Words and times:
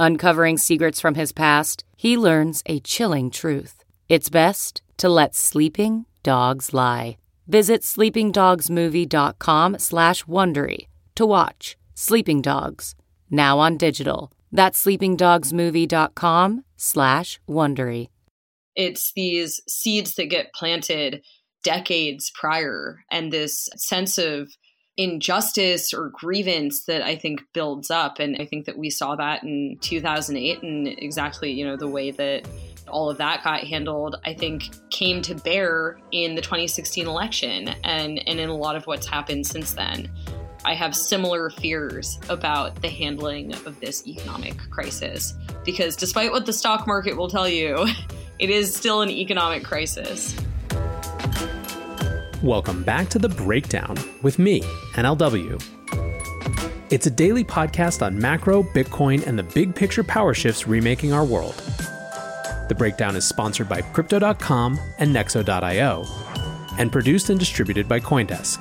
Uncovering 0.00 0.56
secrets 0.56 0.98
from 0.98 1.14
his 1.14 1.30
past, 1.30 1.84
he 1.94 2.16
learns 2.16 2.62
a 2.64 2.80
chilling 2.80 3.30
truth. 3.30 3.84
It's 4.08 4.30
best 4.30 4.80
to 4.96 5.10
let 5.10 5.34
sleeping 5.34 6.06
dogs 6.22 6.72
lie. 6.72 7.18
Visit 7.46 7.82
sleepingdogsmovie.com 7.82 9.78
slash 9.78 10.24
Wondery 10.24 10.86
to 11.16 11.26
watch 11.26 11.76
Sleeping 11.94 12.40
Dogs, 12.40 12.94
now 13.30 13.58
on 13.58 13.76
digital. 13.76 14.32
That's 14.50 14.82
sleepingdogsmovie.com 14.82 16.64
slash 16.78 17.38
Wondery. 17.46 18.08
It's 18.74 19.12
these 19.14 19.60
seeds 19.68 20.14
that 20.14 20.30
get 20.30 20.54
planted 20.54 21.22
decades 21.62 22.32
prior 22.34 23.00
and 23.10 23.30
this 23.30 23.68
sense 23.76 24.16
of 24.16 24.50
injustice 25.00 25.94
or 25.94 26.10
grievance 26.10 26.84
that 26.84 27.00
I 27.00 27.16
think 27.16 27.40
builds 27.54 27.90
up. 27.90 28.18
And 28.18 28.36
I 28.38 28.44
think 28.44 28.66
that 28.66 28.76
we 28.76 28.90
saw 28.90 29.16
that 29.16 29.42
in 29.42 29.78
2008 29.80 30.62
and 30.62 30.86
exactly, 30.86 31.50
you 31.50 31.64
know, 31.64 31.76
the 31.76 31.88
way 31.88 32.10
that 32.10 32.46
all 32.86 33.08
of 33.08 33.16
that 33.16 33.42
got 33.42 33.64
handled, 33.64 34.16
I 34.26 34.34
think 34.34 34.64
came 34.90 35.22
to 35.22 35.34
bear 35.34 35.98
in 36.12 36.34
the 36.34 36.42
2016 36.42 37.06
election 37.06 37.68
and, 37.82 38.22
and 38.28 38.38
in 38.38 38.50
a 38.50 38.56
lot 38.56 38.76
of 38.76 38.86
what's 38.86 39.06
happened 39.06 39.46
since 39.46 39.72
then. 39.72 40.10
I 40.66 40.74
have 40.74 40.94
similar 40.94 41.48
fears 41.48 42.18
about 42.28 42.82
the 42.82 42.90
handling 42.90 43.54
of 43.64 43.80
this 43.80 44.06
economic 44.06 44.58
crisis 44.68 45.32
because 45.64 45.96
despite 45.96 46.30
what 46.30 46.44
the 46.44 46.52
stock 46.52 46.86
market 46.86 47.16
will 47.16 47.30
tell 47.30 47.48
you, 47.48 47.86
it 48.38 48.50
is 48.50 48.74
still 48.74 49.00
an 49.00 49.08
economic 49.08 49.64
crisis. 49.64 50.36
Welcome 52.42 52.84
back 52.84 53.10
to 53.10 53.18
The 53.18 53.28
Breakdown 53.28 53.98
with 54.22 54.38
me, 54.38 54.62
NLW. 54.94 55.62
It's 56.88 57.06
a 57.06 57.10
daily 57.10 57.44
podcast 57.44 58.00
on 58.00 58.18
macro, 58.18 58.62
Bitcoin, 58.62 59.26
and 59.26 59.38
the 59.38 59.42
big 59.42 59.74
picture 59.74 60.02
power 60.02 60.32
shifts 60.32 60.66
remaking 60.66 61.12
our 61.12 61.22
world. 61.22 61.52
The 62.70 62.74
Breakdown 62.74 63.14
is 63.14 63.26
sponsored 63.26 63.68
by 63.68 63.82
Crypto.com 63.82 64.80
and 64.98 65.14
Nexo.io 65.14 66.06
and 66.78 66.90
produced 66.90 67.28
and 67.28 67.38
distributed 67.38 67.86
by 67.86 68.00
Coindesk. 68.00 68.56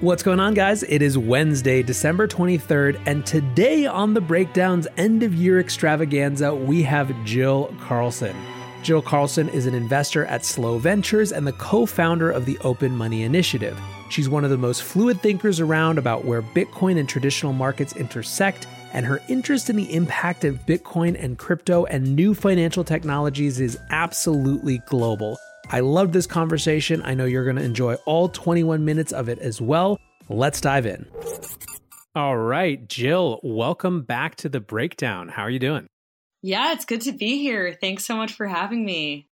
What's 0.00 0.22
going 0.22 0.38
on, 0.38 0.54
guys? 0.54 0.84
It 0.84 1.02
is 1.02 1.18
Wednesday, 1.18 1.82
December 1.82 2.28
23rd, 2.28 3.02
and 3.06 3.26
today 3.26 3.86
on 3.86 4.14
the 4.14 4.20
Breakdown's 4.20 4.86
end 4.96 5.24
of 5.24 5.34
year 5.34 5.58
extravaganza, 5.58 6.54
we 6.54 6.84
have 6.84 7.12
Jill 7.24 7.74
Carlson. 7.80 8.36
Jill 8.82 9.02
Carlson 9.02 9.48
is 9.48 9.66
an 9.66 9.74
investor 9.74 10.24
at 10.26 10.44
Slow 10.44 10.78
Ventures 10.78 11.32
and 11.32 11.46
the 11.46 11.52
co 11.52 11.84
founder 11.84 12.30
of 12.30 12.46
the 12.46 12.58
Open 12.60 12.96
Money 12.96 13.24
Initiative. 13.24 13.78
She's 14.08 14.28
one 14.28 14.44
of 14.44 14.50
the 14.50 14.56
most 14.56 14.82
fluid 14.82 15.20
thinkers 15.20 15.60
around 15.60 15.98
about 15.98 16.24
where 16.24 16.42
Bitcoin 16.42 16.98
and 16.98 17.08
traditional 17.08 17.52
markets 17.52 17.96
intersect, 17.96 18.66
and 18.92 19.04
her 19.04 19.20
interest 19.28 19.68
in 19.68 19.76
the 19.76 19.92
impact 19.92 20.44
of 20.44 20.64
Bitcoin 20.64 21.22
and 21.22 21.38
crypto 21.38 21.84
and 21.86 22.16
new 22.16 22.34
financial 22.34 22.84
technologies 22.84 23.60
is 23.60 23.78
absolutely 23.90 24.78
global. 24.86 25.38
I 25.70 25.80
love 25.80 26.12
this 26.12 26.26
conversation. 26.26 27.02
I 27.02 27.12
know 27.14 27.26
you're 27.26 27.44
going 27.44 27.56
to 27.56 27.62
enjoy 27.62 27.94
all 28.06 28.28
21 28.28 28.84
minutes 28.84 29.12
of 29.12 29.28
it 29.28 29.38
as 29.40 29.60
well. 29.60 29.98
Let's 30.30 30.60
dive 30.60 30.86
in. 30.86 31.06
All 32.14 32.38
right, 32.38 32.88
Jill, 32.88 33.40
welcome 33.42 34.02
back 34.02 34.36
to 34.36 34.48
the 34.48 34.60
breakdown. 34.60 35.28
How 35.28 35.42
are 35.42 35.50
you 35.50 35.58
doing? 35.58 35.88
Yeah, 36.42 36.72
it's 36.72 36.84
good 36.84 37.00
to 37.02 37.12
be 37.12 37.38
here. 37.38 37.76
Thanks 37.80 38.04
so 38.04 38.16
much 38.16 38.32
for 38.32 38.46
having 38.46 38.84
me. 38.84 39.28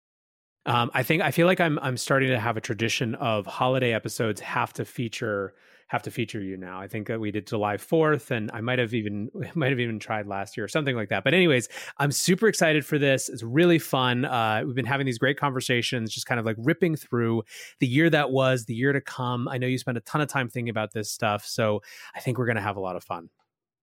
Um, 0.64 0.90
I 0.94 1.02
think 1.02 1.22
I 1.22 1.32
feel 1.32 1.46
like 1.46 1.60
I'm 1.60 1.78
I'm 1.80 1.96
starting 1.96 2.28
to 2.28 2.38
have 2.38 2.56
a 2.56 2.60
tradition 2.60 3.16
of 3.16 3.46
holiday 3.46 3.92
episodes 3.92 4.40
have 4.40 4.72
to 4.74 4.84
feature 4.84 5.54
have 5.92 6.02
to 6.02 6.10
feature 6.10 6.40
you 6.40 6.56
now. 6.56 6.80
I 6.80 6.88
think 6.88 7.08
that 7.08 7.20
we 7.20 7.30
did 7.30 7.46
July 7.46 7.76
4th 7.76 8.30
and 8.30 8.50
I 8.54 8.62
might 8.62 8.78
have 8.78 8.94
even 8.94 9.28
might 9.54 9.70
have 9.70 9.80
even 9.80 9.98
tried 9.98 10.26
last 10.26 10.56
year 10.56 10.64
or 10.64 10.68
something 10.68 10.96
like 10.96 11.08
that. 11.08 11.24
But 11.24 11.34
anyways, 11.34 11.68
I'm 11.98 12.12
super 12.12 12.48
excited 12.48 12.86
for 12.86 12.96
this. 12.98 13.28
It's 13.28 13.42
really 13.42 13.78
fun. 13.78 14.24
Uh, 14.24 14.62
we've 14.64 14.74
been 14.74 14.86
having 14.86 15.04
these 15.04 15.18
great 15.18 15.36
conversations, 15.36 16.14
just 16.14 16.26
kind 16.26 16.38
of 16.38 16.46
like 16.46 16.56
ripping 16.58 16.96
through 16.96 17.42
the 17.80 17.86
year 17.86 18.08
that 18.08 18.30
was, 18.30 18.64
the 18.64 18.74
year 18.74 18.92
to 18.92 19.00
come. 19.00 19.48
I 19.48 19.58
know 19.58 19.66
you 19.66 19.76
spent 19.76 19.98
a 19.98 20.02
ton 20.02 20.22
of 20.22 20.28
time 20.28 20.48
thinking 20.48 20.70
about 20.70 20.92
this 20.92 21.10
stuff, 21.10 21.44
so 21.44 21.82
I 22.14 22.20
think 22.20 22.38
we're 22.38 22.46
going 22.46 22.56
to 22.56 22.62
have 22.62 22.76
a 22.76 22.80
lot 22.80 22.96
of 22.96 23.04
fun. 23.04 23.28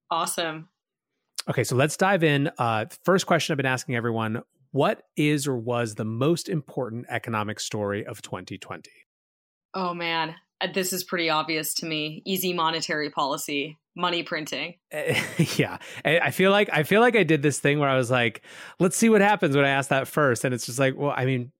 Awesome. 0.09 0.69
Okay, 1.50 1.64
so 1.64 1.76
let's 1.76 1.98
dive 1.98 2.24
in. 2.24 2.50
Uh, 2.58 2.86
first 3.04 3.26
question 3.26 3.54
I've 3.54 3.58
been 3.58 3.66
asking 3.66 3.96
everyone 3.96 4.42
What 4.72 5.04
is 5.16 5.48
or 5.48 5.58
was 5.58 5.96
the 5.96 6.06
most 6.06 6.50
important 6.50 7.06
economic 7.10 7.60
story 7.60 8.06
of 8.06 8.22
2020? 8.22 8.90
Oh, 9.74 9.94
man. 9.94 10.36
Uh, 10.62 10.68
this 10.74 10.94
is 10.94 11.04
pretty 11.04 11.30
obvious 11.30 11.74
to 11.76 11.86
me. 11.86 12.22
Easy 12.26 12.54
monetary 12.54 13.10
policy, 13.10 13.78
money 13.96 14.24
printing. 14.24 14.76
yeah. 15.58 15.78
I 16.04 16.32
feel 16.32 16.52
like 16.52 16.70
I 16.72 16.84
feel 16.84 17.02
like 17.02 17.16
I 17.16 17.24
did 17.24 17.42
this 17.42 17.60
thing 17.60 17.80
where 17.80 17.90
I 17.90 17.96
was 17.96 18.12
like, 18.12 18.42
let's 18.80 18.98
see 18.98 19.10
what 19.10 19.22
happens 19.22 19.56
when 19.56 19.66
I 19.66 19.70
ask 19.70 19.90
that 19.90 20.08
first. 20.08 20.44
And 20.44 20.54
it's 20.54 20.66
just 20.66 20.80
like, 20.80 20.96
well, 20.98 21.14
I 21.16 21.26
mean, 21.26 21.52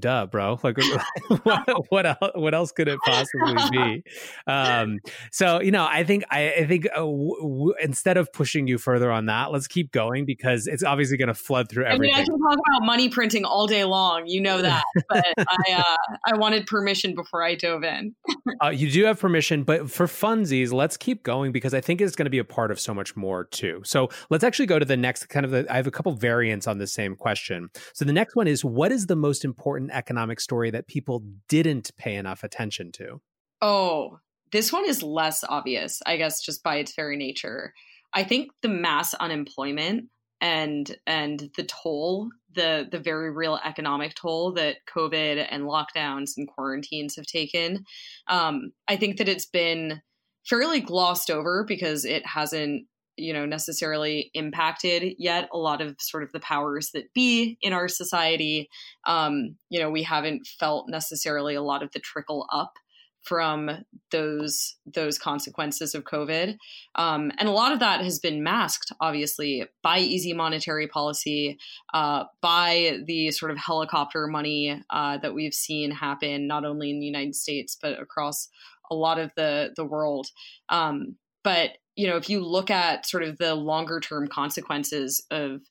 duh, 0.00 0.26
bro. 0.26 0.58
Like, 0.62 0.76
what, 1.42 1.90
what 1.90 2.06
else? 2.06 2.30
What 2.34 2.54
else 2.54 2.72
could 2.72 2.88
it 2.88 2.98
possibly 3.04 3.54
be? 3.70 4.04
Um, 4.46 5.00
so 5.32 5.60
you 5.60 5.70
know, 5.70 5.86
I 5.88 6.04
think 6.04 6.24
I, 6.30 6.52
I 6.52 6.66
think 6.66 6.86
uh, 6.86 7.00
w- 7.00 7.40
w- 7.40 7.74
instead 7.80 8.16
of 8.16 8.32
pushing 8.32 8.66
you 8.66 8.78
further 8.78 9.10
on 9.10 9.26
that, 9.26 9.52
let's 9.52 9.66
keep 9.66 9.92
going 9.92 10.24
because 10.24 10.66
it's 10.66 10.82
obviously 10.82 11.16
going 11.16 11.28
to 11.28 11.34
flood 11.34 11.68
through 11.68 11.84
everything. 11.84 12.14
I 12.14 12.18
mean, 12.18 12.22
I 12.22 12.24
can 12.24 12.38
talk 12.38 12.58
about 12.68 12.86
money 12.86 13.08
printing 13.08 13.44
all 13.44 13.66
day 13.66 13.84
long. 13.84 14.26
You 14.26 14.40
know 14.40 14.62
that, 14.62 14.84
but 15.08 15.26
I 15.38 15.72
uh, 15.72 16.16
I 16.26 16.36
wanted 16.36 16.66
permission 16.66 17.14
before 17.14 17.42
I 17.42 17.54
dove 17.54 17.84
in. 17.84 18.14
uh, 18.62 18.68
you 18.68 18.90
do 18.90 19.04
have 19.04 19.20
permission, 19.20 19.62
but 19.62 19.90
for 19.90 20.06
funsies, 20.06 20.72
let's 20.72 20.96
keep 20.96 21.22
going 21.22 21.52
because 21.52 21.74
I 21.74 21.80
think 21.80 22.00
it's 22.00 22.16
going 22.16 22.26
to 22.26 22.30
be 22.30 22.38
a 22.38 22.44
part 22.44 22.70
of 22.70 22.80
so 22.80 22.94
much 22.94 23.16
more 23.16 23.44
too. 23.44 23.82
So 23.84 24.08
let's 24.30 24.44
actually 24.44 24.66
go 24.66 24.78
to 24.78 24.84
the 24.84 24.96
next 24.96 25.26
kind 25.26 25.44
of. 25.44 25.52
The, 25.52 25.66
I 25.70 25.76
have 25.76 25.86
a 25.86 25.90
couple 25.90 26.12
variants 26.12 26.66
on 26.66 26.78
the 26.78 26.86
same 26.86 27.16
question. 27.16 27.70
So 27.94 28.04
the 28.04 28.12
next 28.12 28.36
one 28.36 28.46
is, 28.46 28.64
what 28.64 28.92
is 28.92 29.06
the 29.06 29.16
most 29.16 29.44
important 29.44 29.85
economic 29.90 30.40
story 30.40 30.70
that 30.70 30.86
people 30.86 31.24
didn't 31.48 31.90
pay 31.96 32.14
enough 32.16 32.44
attention 32.44 32.92
to? 32.92 33.20
Oh, 33.62 34.18
this 34.52 34.72
one 34.72 34.86
is 34.86 35.02
less 35.02 35.44
obvious, 35.48 36.02
I 36.06 36.16
guess, 36.16 36.40
just 36.40 36.62
by 36.62 36.76
its 36.76 36.94
very 36.94 37.16
nature. 37.16 37.72
I 38.14 38.24
think 38.24 38.50
the 38.62 38.68
mass 38.68 39.14
unemployment 39.14 40.06
and 40.40 40.94
and 41.06 41.50
the 41.56 41.64
toll, 41.64 42.30
the 42.54 42.86
the 42.90 42.98
very 42.98 43.30
real 43.30 43.58
economic 43.64 44.14
toll 44.14 44.52
that 44.52 44.76
COVID 44.94 45.46
and 45.50 45.64
lockdowns 45.64 46.32
and 46.36 46.48
quarantines 46.48 47.16
have 47.16 47.26
taken. 47.26 47.84
Um, 48.28 48.72
I 48.86 48.96
think 48.96 49.16
that 49.18 49.28
it's 49.28 49.46
been 49.46 50.02
fairly 50.46 50.80
glossed 50.80 51.30
over 51.30 51.64
because 51.66 52.04
it 52.04 52.24
hasn't 52.26 52.86
you 53.16 53.32
know 53.32 53.46
necessarily 53.46 54.30
impacted 54.34 55.14
yet 55.18 55.48
a 55.52 55.58
lot 55.58 55.80
of 55.80 55.96
sort 56.00 56.22
of 56.22 56.32
the 56.32 56.40
powers 56.40 56.90
that 56.92 57.12
be 57.14 57.58
in 57.60 57.72
our 57.72 57.88
society 57.88 58.68
um, 59.04 59.56
you 59.70 59.80
know 59.80 59.90
we 59.90 60.02
haven't 60.02 60.46
felt 60.46 60.88
necessarily 60.88 61.54
a 61.54 61.62
lot 61.62 61.82
of 61.82 61.90
the 61.92 62.00
trickle 62.00 62.46
up 62.52 62.78
from 63.22 63.68
those 64.12 64.76
those 64.86 65.18
consequences 65.18 65.96
of 65.96 66.04
covid. 66.04 66.56
Um, 66.94 67.32
and 67.38 67.48
a 67.48 67.52
lot 67.52 67.72
of 67.72 67.80
that 67.80 68.02
has 68.02 68.20
been 68.20 68.44
masked 68.44 68.92
obviously 69.00 69.64
by 69.82 69.98
easy 69.98 70.32
monetary 70.32 70.86
policy 70.86 71.58
uh, 71.92 72.24
by 72.40 73.00
the 73.04 73.32
sort 73.32 73.50
of 73.50 73.58
helicopter 73.58 74.28
money 74.28 74.80
uh, 74.90 75.18
that 75.18 75.34
we've 75.34 75.54
seen 75.54 75.90
happen 75.90 76.46
not 76.46 76.64
only 76.64 76.90
in 76.90 77.00
the 77.00 77.06
united 77.06 77.34
states 77.34 77.76
but 77.80 78.00
across 78.00 78.48
a 78.90 78.94
lot 78.94 79.18
of 79.18 79.32
the 79.36 79.72
the 79.76 79.84
world. 79.84 80.28
Um, 80.68 81.16
but 81.42 81.70
you 81.96 82.06
know, 82.06 82.16
if 82.16 82.28
you 82.30 82.44
look 82.44 82.70
at 82.70 83.06
sort 83.06 83.22
of 83.22 83.38
the 83.38 83.54
longer 83.54 84.00
term 84.00 84.28
consequences 84.28 85.24
of 85.30 85.62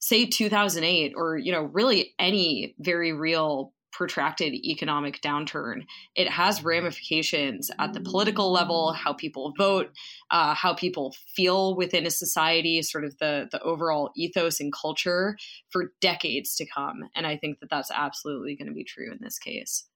say 0.00 0.26
2008 0.26 1.12
or 1.16 1.36
you 1.36 1.52
know 1.52 1.62
really 1.62 2.14
any 2.18 2.74
very 2.78 3.12
real 3.12 3.72
protracted 3.90 4.54
economic 4.54 5.20
downturn 5.22 5.82
it 6.14 6.28
has 6.28 6.62
ramifications 6.62 7.70
at 7.80 7.94
the 7.94 8.00
political 8.00 8.52
level 8.52 8.92
how 8.92 9.12
people 9.12 9.52
vote 9.58 9.90
uh, 10.30 10.54
how 10.54 10.72
people 10.72 11.14
feel 11.34 11.74
within 11.74 12.06
a 12.06 12.10
society 12.10 12.80
sort 12.82 13.04
of 13.04 13.16
the 13.18 13.48
the 13.50 13.60
overall 13.62 14.10
ethos 14.14 14.60
and 14.60 14.72
culture 14.72 15.36
for 15.70 15.92
decades 16.00 16.54
to 16.54 16.66
come. 16.66 17.08
And 17.16 17.26
i 17.26 17.36
think 17.36 17.58
that 17.60 17.70
that's 17.70 17.90
absolutely 17.90 18.54
going 18.56 18.68
to 18.68 18.74
be 18.74 18.84
true 18.84 19.10
in 19.10 19.18
this 19.20 19.38
case 19.38 19.87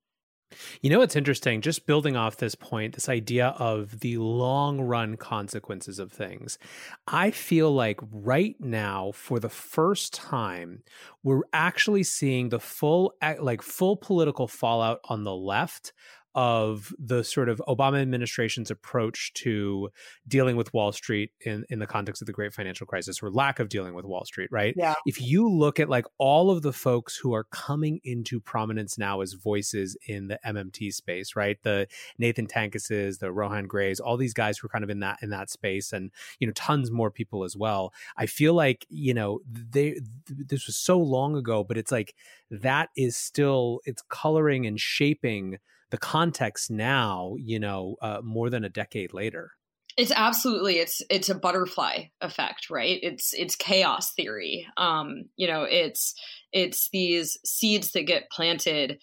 you 0.80 0.90
know, 0.90 1.02
it's 1.02 1.16
interesting, 1.16 1.60
just 1.60 1.86
building 1.86 2.16
off 2.16 2.36
this 2.36 2.54
point, 2.54 2.94
this 2.94 3.08
idea 3.08 3.48
of 3.58 4.00
the 4.00 4.18
long 4.18 4.80
run 4.80 5.16
consequences 5.16 5.98
of 5.98 6.12
things. 6.12 6.58
I 7.06 7.30
feel 7.30 7.72
like 7.72 8.00
right 8.10 8.56
now, 8.60 9.12
for 9.12 9.38
the 9.40 9.48
first 9.48 10.12
time, 10.12 10.82
we're 11.22 11.42
actually 11.52 12.02
seeing 12.02 12.48
the 12.48 12.60
full, 12.60 13.14
like, 13.40 13.62
full 13.62 13.96
political 13.96 14.48
fallout 14.48 15.00
on 15.04 15.24
the 15.24 15.34
left 15.34 15.92
of 16.34 16.92
the 16.98 17.22
sort 17.22 17.48
of 17.48 17.60
Obama 17.68 18.00
administration's 18.00 18.70
approach 18.70 19.32
to 19.34 19.90
dealing 20.26 20.56
with 20.56 20.72
Wall 20.72 20.92
Street 20.92 21.30
in, 21.40 21.64
in 21.68 21.78
the 21.78 21.86
context 21.86 22.22
of 22.22 22.26
the 22.26 22.32
great 22.32 22.54
financial 22.54 22.86
crisis 22.86 23.22
or 23.22 23.30
lack 23.30 23.58
of 23.58 23.68
dealing 23.68 23.94
with 23.94 24.04
Wall 24.04 24.24
Street, 24.24 24.48
right? 24.50 24.74
Yeah. 24.76 24.94
If 25.06 25.20
you 25.20 25.48
look 25.48 25.78
at 25.78 25.88
like 25.88 26.06
all 26.18 26.50
of 26.50 26.62
the 26.62 26.72
folks 26.72 27.16
who 27.16 27.34
are 27.34 27.44
coming 27.44 28.00
into 28.04 28.40
prominence 28.40 28.96
now 28.96 29.20
as 29.20 29.34
voices 29.34 29.96
in 30.06 30.28
the 30.28 30.38
MMT 30.46 30.92
space, 30.94 31.36
right? 31.36 31.58
The 31.62 31.86
Nathan 32.18 32.46
Tankuses, 32.46 33.18
the 33.18 33.32
Rohan 33.32 33.66
Greys, 33.66 34.00
all 34.00 34.16
these 34.16 34.34
guys 34.34 34.58
who 34.58 34.66
are 34.66 34.70
kind 34.70 34.84
of 34.84 34.90
in 34.90 35.00
that 35.00 35.18
in 35.22 35.30
that 35.30 35.50
space 35.50 35.92
and 35.92 36.10
you 36.38 36.46
know 36.46 36.52
tons 36.54 36.90
more 36.90 37.10
people 37.10 37.44
as 37.44 37.56
well. 37.56 37.92
I 38.16 38.26
feel 38.26 38.54
like, 38.54 38.86
you 38.88 39.14
know, 39.14 39.40
they 39.46 40.00
this 40.26 40.66
was 40.66 40.76
so 40.76 40.98
long 40.98 41.36
ago, 41.36 41.64
but 41.64 41.76
it's 41.76 41.92
like 41.92 42.14
that 42.50 42.88
is 42.96 43.16
still 43.16 43.80
it's 43.84 44.02
coloring 44.08 44.66
and 44.66 44.80
shaping 44.80 45.58
the 45.92 45.98
context 45.98 46.70
now, 46.70 47.34
you 47.38 47.60
know, 47.60 47.96
uh, 48.00 48.20
more 48.24 48.48
than 48.48 48.64
a 48.64 48.70
decade 48.70 49.12
later. 49.12 49.52
It's 49.98 50.10
absolutely 50.10 50.78
it's 50.78 51.02
it's 51.10 51.28
a 51.28 51.34
butterfly 51.34 52.04
effect, 52.22 52.70
right? 52.70 52.98
It's 53.02 53.34
it's 53.34 53.54
chaos 53.54 54.14
theory. 54.14 54.66
Um, 54.78 55.24
you 55.36 55.46
know, 55.46 55.64
it's 55.64 56.14
it's 56.50 56.88
these 56.94 57.38
seeds 57.44 57.92
that 57.92 58.04
get 58.04 58.30
planted 58.30 59.00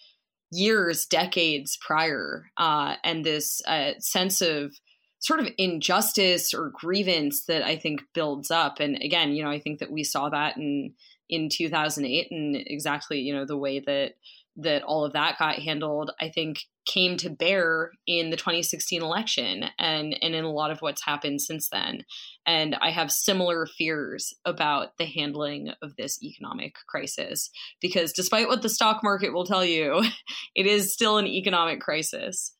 years, 0.50 1.06
decades 1.06 1.78
prior, 1.80 2.46
uh, 2.56 2.96
and 3.04 3.24
this 3.24 3.62
uh, 3.68 3.92
sense 4.00 4.40
of 4.40 4.72
sort 5.20 5.38
of 5.38 5.48
injustice 5.58 6.52
or 6.52 6.72
grievance 6.74 7.44
that 7.46 7.62
I 7.62 7.76
think 7.76 8.02
builds 8.14 8.50
up. 8.50 8.80
And 8.80 8.96
again, 9.00 9.32
you 9.32 9.44
know, 9.44 9.50
I 9.50 9.60
think 9.60 9.78
that 9.78 9.92
we 9.92 10.02
saw 10.02 10.28
that 10.30 10.56
in 10.56 10.94
in 11.28 11.48
2008 11.48 12.32
and 12.32 12.56
exactly 12.56 13.20
you 13.20 13.32
know 13.32 13.44
the 13.46 13.56
way 13.56 13.78
that 13.78 14.14
that 14.56 14.82
all 14.82 15.04
of 15.04 15.12
that 15.12 15.38
got 15.38 15.60
handled, 15.60 16.10
I 16.20 16.28
think 16.28 16.58
came 16.90 17.16
to 17.18 17.30
bear 17.30 17.92
in 18.06 18.30
the 18.30 18.36
2016 18.36 19.00
election 19.02 19.66
and 19.78 20.16
and 20.20 20.34
in 20.34 20.44
a 20.44 20.50
lot 20.50 20.70
of 20.70 20.80
what's 20.80 21.04
happened 21.04 21.40
since 21.40 21.68
then. 21.68 22.04
And 22.46 22.74
I 22.80 22.90
have 22.90 23.12
similar 23.12 23.66
fears 23.66 24.34
about 24.44 24.96
the 24.98 25.04
handling 25.04 25.72
of 25.82 25.94
this 25.96 26.20
economic 26.22 26.74
crisis 26.88 27.50
because 27.80 28.12
despite 28.12 28.48
what 28.48 28.62
the 28.62 28.68
stock 28.68 29.02
market 29.04 29.32
will 29.32 29.46
tell 29.46 29.64
you, 29.64 30.02
it 30.54 30.66
is 30.66 30.92
still 30.92 31.18
an 31.18 31.26
economic 31.26 31.80
crisis. 31.80 32.54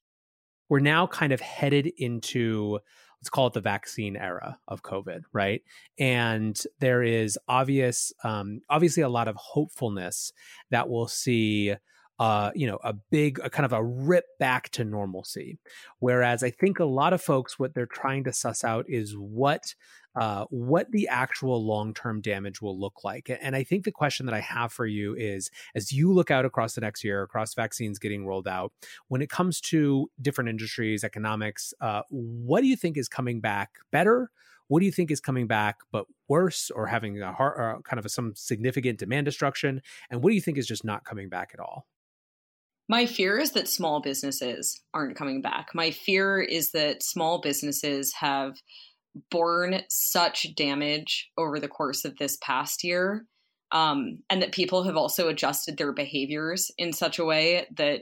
We're 0.69 0.81
now 0.81 1.09
kind 1.09 1.33
of 1.33 1.41
headed 1.41 1.91
into 1.99 2.79
let's 3.21 3.29
call 3.29 3.49
it 3.49 3.53
the 3.53 3.61
vaccine 3.61 4.17
era 4.17 4.59
of 4.67 4.83
COVID, 4.83 5.23
right? 5.33 5.63
And 5.99 6.59
there 6.79 7.03
is 7.03 7.39
obvious, 7.49 8.15
um, 8.25 8.61
obviously, 8.71 9.03
a 9.03 9.11
lot 9.11 9.29
of 9.29 9.37
hopefulness 9.37 10.33
that 10.71 10.89
we'll 10.89 11.09
see. 11.09 11.75
Uh, 12.21 12.51
you 12.55 12.67
know, 12.67 12.79
a 12.85 12.93
big, 12.93 13.41
a 13.43 13.49
kind 13.49 13.65
of 13.65 13.73
a 13.73 13.83
rip 13.83 14.27
back 14.39 14.69
to 14.69 14.85
normalcy. 14.85 15.59
Whereas 16.01 16.43
I 16.43 16.51
think 16.51 16.79
a 16.79 16.85
lot 16.85 17.15
of 17.15 17.23
folks, 17.23 17.59
what 17.59 17.73
they're 17.73 17.87
trying 17.87 18.25
to 18.25 18.33
suss 18.33 18.63
out 18.63 18.85
is 18.89 19.17
what 19.17 19.75
uh, 20.17 20.45
what 20.51 20.91
the 20.91 21.09
actual 21.09 21.65
long 21.65 21.95
term 21.95 22.21
damage 22.21 22.61
will 22.61 22.79
look 22.79 23.05
like. 23.05 23.31
And 23.41 23.55
I 23.55 23.63
think 23.63 23.85
the 23.85 23.93
question 23.93 24.27
that 24.27 24.35
I 24.35 24.41
have 24.41 24.73
for 24.73 24.87
you 24.87 25.15
is 25.15 25.51
as 25.75 25.93
you 25.93 26.13
look 26.13 26.31
out 26.31 26.45
across 26.45 26.75
the 26.75 26.81
next 26.81 27.05
year, 27.05 27.23
across 27.23 27.55
vaccines 27.55 27.99
getting 27.99 28.27
rolled 28.27 28.49
out, 28.49 28.73
when 29.09 29.23
it 29.23 29.31
comes 29.31 29.61
to 29.63 30.11
different 30.21 30.51
industries, 30.51 31.05
economics, 31.05 31.73
uh, 31.81 32.03
what 32.11 32.61
do 32.61 32.67
you 32.67 32.77
think 32.77 32.97
is 32.97 33.09
coming 33.09 33.41
back 33.41 33.71
better? 33.93 34.31
What 34.69 34.81
do 34.81 34.87
you 34.87 34.93
think 34.93 35.11
is 35.11 35.21
coming 35.21 35.47
back 35.47 35.79
but 35.91 36.07
worse 36.29 36.71
or 36.71 36.87
having 36.87 37.21
a 37.21 37.33
hard, 37.33 37.61
uh, 37.61 37.81
kind 37.83 37.99
of 37.99 38.05
a, 38.05 38.09
some 38.09 38.35
significant 38.37 38.99
demand 38.99 39.25
destruction? 39.25 39.81
And 40.11 40.23
what 40.23 40.31
do 40.31 40.35
you 40.35 40.41
think 40.41 40.59
is 40.59 40.67
just 40.67 40.85
not 40.85 41.05
coming 41.05 41.29
back 41.29 41.51
at 41.55 41.61
all? 41.61 41.87
My 42.91 43.07
fear 43.07 43.39
is 43.39 43.53
that 43.53 43.69
small 43.69 44.01
businesses 44.01 44.83
aren't 44.93 45.15
coming 45.15 45.43
back. 45.43 45.69
My 45.75 45.93
fear 45.93 46.41
is 46.41 46.73
that 46.73 47.05
small 47.05 47.41
businesses 47.41 48.13
have 48.15 48.55
borne 49.31 49.83
such 49.89 50.57
damage 50.57 51.31
over 51.39 51.61
the 51.61 51.69
course 51.69 52.05
of 52.05 52.17
this 52.17 52.37
past 52.43 52.83
year 52.83 53.27
um, 53.71 54.19
and 54.29 54.43
that 54.43 54.51
people 54.51 54.83
have 54.83 54.97
also 54.97 55.29
adjusted 55.29 55.77
their 55.77 55.93
behaviors 55.93 56.69
in 56.79 56.93
such 56.93 57.21
a 57.21 57.25
way 57.25 57.69
that 57.77 58.01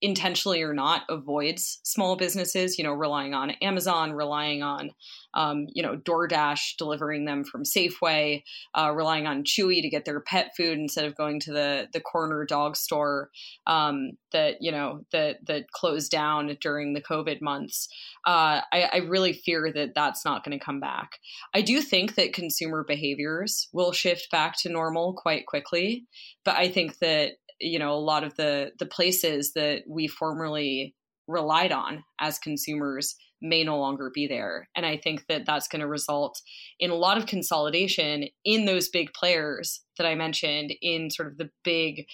intentionally 0.00 0.62
or 0.62 0.74
not 0.74 1.02
avoids 1.08 1.80
small 1.82 2.16
businesses 2.16 2.78
you 2.78 2.84
know 2.84 2.92
relying 2.92 3.32
on 3.34 3.50
amazon 3.62 4.12
relying 4.12 4.62
on 4.62 4.90
um, 5.34 5.66
you 5.72 5.82
know 5.82 5.96
doordash 5.96 6.76
delivering 6.78 7.24
them 7.24 7.44
from 7.44 7.64
safeway 7.64 8.42
uh, 8.74 8.92
relying 8.94 9.26
on 9.26 9.44
chewy 9.44 9.80
to 9.82 9.88
get 9.88 10.04
their 10.04 10.20
pet 10.20 10.50
food 10.56 10.78
instead 10.78 11.04
of 11.04 11.16
going 11.16 11.40
to 11.40 11.52
the 11.52 11.88
the 11.92 12.00
corner 12.00 12.44
dog 12.44 12.76
store 12.76 13.30
um, 13.66 14.12
that 14.32 14.56
you 14.60 14.70
know 14.70 15.04
that 15.12 15.44
that 15.46 15.70
closed 15.70 16.10
down 16.10 16.56
during 16.60 16.92
the 16.92 17.00
covid 17.00 17.40
months. 17.40 17.88
Uh, 18.26 18.60
I, 18.72 18.88
I 18.92 18.96
really 18.98 19.32
fear 19.32 19.70
that 19.74 19.94
that's 19.94 20.24
not 20.24 20.44
going 20.44 20.58
to 20.58 20.64
come 20.64 20.80
back. 20.80 21.18
I 21.54 21.60
do 21.60 21.80
think 21.80 22.14
that 22.14 22.32
consumer 22.32 22.84
behaviors 22.84 23.68
will 23.72 23.92
shift 23.92 24.30
back 24.30 24.56
to 24.60 24.68
normal 24.68 25.14
quite 25.14 25.46
quickly 25.46 26.04
but 26.44 26.56
i 26.56 26.68
think 26.68 26.98
that 26.98 27.32
you 27.60 27.78
know 27.78 27.92
a 27.92 28.00
lot 28.00 28.24
of 28.24 28.34
the 28.36 28.72
the 28.78 28.86
places 28.86 29.52
that 29.54 29.82
we 29.88 30.06
formerly 30.06 30.94
relied 31.26 31.72
on 31.72 32.04
as 32.20 32.38
consumers 32.38 33.16
may 33.40 33.62
no 33.62 33.78
longer 33.78 34.10
be 34.12 34.26
there. 34.26 34.68
And 34.74 34.86
i 34.86 34.96
think 34.96 35.26
that 35.28 35.44
that's 35.46 35.68
going 35.68 35.80
to 35.80 35.86
result 35.86 36.40
in 36.80 36.90
a 36.90 36.96
lot 36.96 37.18
of 37.18 37.26
consolidation 37.26 38.28
in 38.44 38.64
those 38.64 38.88
big 38.88 39.12
players 39.12 39.82
that 39.98 40.06
i 40.06 40.14
mentioned 40.14 40.72
in 40.80 41.10
sort 41.10 41.28
of 41.28 41.36
the 41.36 41.50
big 41.62 42.06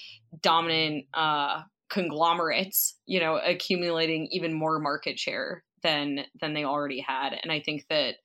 dominant 0.42 1.06
uh, 1.14 1.62
conglomerates 1.88 2.97
you 3.06 3.20
know 3.20 3.37
accumulating 3.37 4.28
even 4.30 4.52
more 4.52 4.78
market 4.78 5.18
share 5.18 5.64
than 5.82 6.20
than 6.40 6.54
they 6.54 6.64
already 6.64 7.00
had. 7.00 7.30
And 7.42 7.50
i 7.52 7.61
think 7.61 7.85
that 7.88 8.16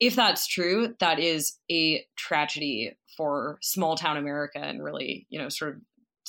if 0.00 0.16
that's 0.16 0.46
true 0.46 0.94
that 1.00 1.18
is 1.18 1.58
a 1.70 2.04
tragedy 2.16 2.96
for 3.16 3.58
small 3.62 3.96
town 3.96 4.16
america 4.16 4.58
and 4.58 4.82
really 4.82 5.26
you 5.28 5.38
know 5.38 5.48
sort 5.48 5.76
of 5.76 5.80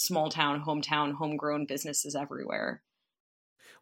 small 0.02 0.30
town, 0.30 0.64
hometown, 0.66 1.14
homegrown 1.14 1.66
businesses 1.66 2.16
everywhere. 2.16 2.82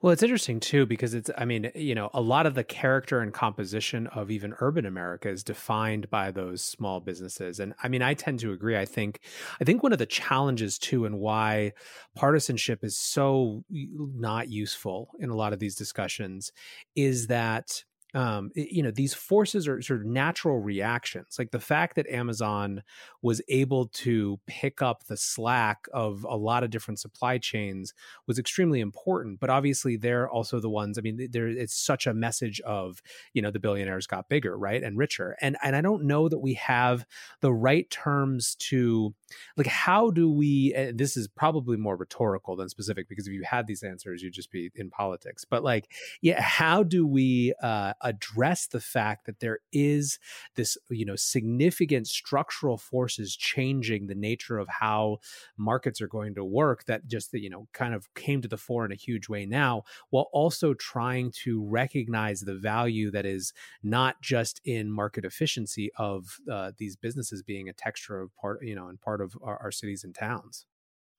Well, 0.02 0.14
it's 0.14 0.24
interesting 0.24 0.62
too 0.62 0.86
because 0.86 1.14
it's, 1.14 1.30
I 1.38 1.44
mean, 1.44 1.72
you 1.76 1.94
know, 1.94 2.10
a 2.14 2.22
lot 2.22 2.46
of 2.46 2.56
the 2.56 2.64
character 2.64 3.20
and 3.20 3.34
composition 3.34 4.08
of 4.08 4.32
even 4.32 4.56
urban 4.62 4.86
America 4.86 5.28
is 5.28 5.44
defined 5.44 6.10
by 6.10 6.32
those 6.32 6.64
small 6.64 7.02
businesses. 7.02 7.60
And 7.60 7.74
I 7.84 7.90
mean, 7.90 8.02
I 8.02 8.14
tend 8.14 8.40
to 8.40 8.54
agree. 8.54 8.78
I 8.78 8.86
think, 8.86 9.20
I 9.60 9.66
think 9.66 9.84
one 9.84 9.92
of 9.92 10.00
the 10.00 10.06
challenges 10.06 10.78
too, 10.78 11.04
and 11.04 11.20
why 11.20 11.74
partisanship 12.16 12.82
is 12.82 12.98
so 12.98 13.66
not 13.70 14.50
useful 14.50 15.10
in 15.20 15.30
a 15.30 15.36
lot 15.36 15.52
of 15.52 15.60
these 15.60 15.76
discussions 15.76 16.54
is 16.96 17.28
that 17.28 17.84
um, 18.16 18.52
you 18.56 18.82
know, 18.82 18.92
these 18.92 19.14
forces 19.14 19.68
are 19.68 19.82
sort 19.82 20.02
of 20.02 20.06
natural 20.06 20.60
reactions. 20.60 21.36
Like 21.38 21.52
the 21.52 21.60
fact 21.60 21.96
that 21.96 22.08
Amazon 22.08 22.82
was 23.22 23.42
able 23.50 23.88
to 23.88 24.40
pick 24.48 24.82
up 24.82 25.06
the 25.06 25.18
slack 25.18 25.88
of 25.94 26.26
a 26.28 26.36
lot 26.36 26.64
of 26.64 26.72
different 26.72 27.00
supply 27.00 27.38
chains 27.38 27.94
was 28.26 28.40
extremely 28.40 28.80
important. 28.80 29.40
But 29.40 29.52
obviously, 29.52 29.96
they're 29.96 30.30
also 30.30 30.60
the 30.60 30.70
ones. 30.70 30.98
I 30.98 31.02
mean, 31.02 31.28
there 31.32 31.48
it's 31.48 31.76
such 31.76 32.08
a 32.08 32.14
message 32.14 32.60
of 32.62 33.02
you 33.34 33.42
know 33.42 33.52
the 33.52 33.60
billionaires 33.60 34.08
got 34.08 34.28
bigger, 34.28 34.58
right, 34.58 34.82
and 34.82 34.98
richer. 34.98 35.36
And 35.40 35.56
and 35.64 35.76
I 35.76 35.82
don't 35.82 36.06
know 36.06 36.30
that 36.30 36.40
we 36.40 36.56
have 36.56 37.06
the 37.42 37.54
right 37.54 37.90
terms 37.92 38.56
to 38.56 39.14
like 39.56 39.68
how 39.68 40.10
do 40.10 40.32
we. 40.32 40.74
this 40.96 41.16
is 41.16 41.28
probably 41.28 41.78
more 41.78 41.96
rhetorical 41.96 42.56
than 42.56 42.70
specific 42.70 43.08
because 43.08 43.28
if 43.28 43.34
you 43.34 43.44
had 43.44 43.68
these 43.68 43.84
answers, 43.84 44.24
you'd 44.24 44.34
just 44.34 44.52
be 44.52 44.72
in 44.74 44.90
politics. 44.90 45.46
But 45.46 45.64
like, 45.64 45.92
yeah, 46.22 46.42
how 46.42 46.82
do 46.82 47.06
we? 47.06 47.54
Uh, 47.62 47.94
address 48.02 48.68
the 48.68 48.80
fact 48.80 49.26
that 49.26 49.40
there 49.40 49.60
is 49.72 50.20
this, 50.56 50.78
you 50.90 51.06
know, 51.06 51.16
significant 51.16 52.08
structural 52.08 52.78
forces 52.78 53.36
changing 53.36 54.08
the 54.08 54.16
nature 54.16 54.58
of 54.58 54.68
how 54.68 55.18
markets 55.58 56.02
are 56.02 56.08
going 56.08 56.36
to 56.36 56.44
work 56.44 56.86
that 56.86 57.08
just, 57.08 57.34
you 57.34 57.50
know, 57.50 57.68
kind 57.74 57.94
of 57.94 58.14
came 58.14 58.42
to 58.42 58.48
the 58.48 58.58
fore 58.58 58.86
in 58.86 58.92
a 58.92 58.96
huge 58.96 59.30
way 59.30 59.46
now, 59.46 59.84
while 60.10 60.30
also 60.34 60.74
trying 60.74 61.32
to 61.32 61.64
recognize 61.66 62.42
the 62.42 62.56
value 62.56 63.12
that 63.12 63.26
is 63.26 63.54
not 63.84 64.22
just 64.22 64.62
in 64.66 64.92
market 64.92 65.26
efficiency 65.26 65.92
of 65.98 66.38
uh, 66.52 66.72
these 66.78 66.96
businesses 66.96 67.44
being 67.44 67.70
a 67.70 67.74
texture 67.74 68.20
of 68.22 68.36
part, 68.36 68.64
you 68.64 68.76
know, 68.76 68.88
and 68.88 69.00
part 69.02 69.22
of 69.22 69.36
our, 69.44 69.58
our 69.58 69.72
cities 69.72 70.04
and 70.04 70.16
towns. 70.16 70.66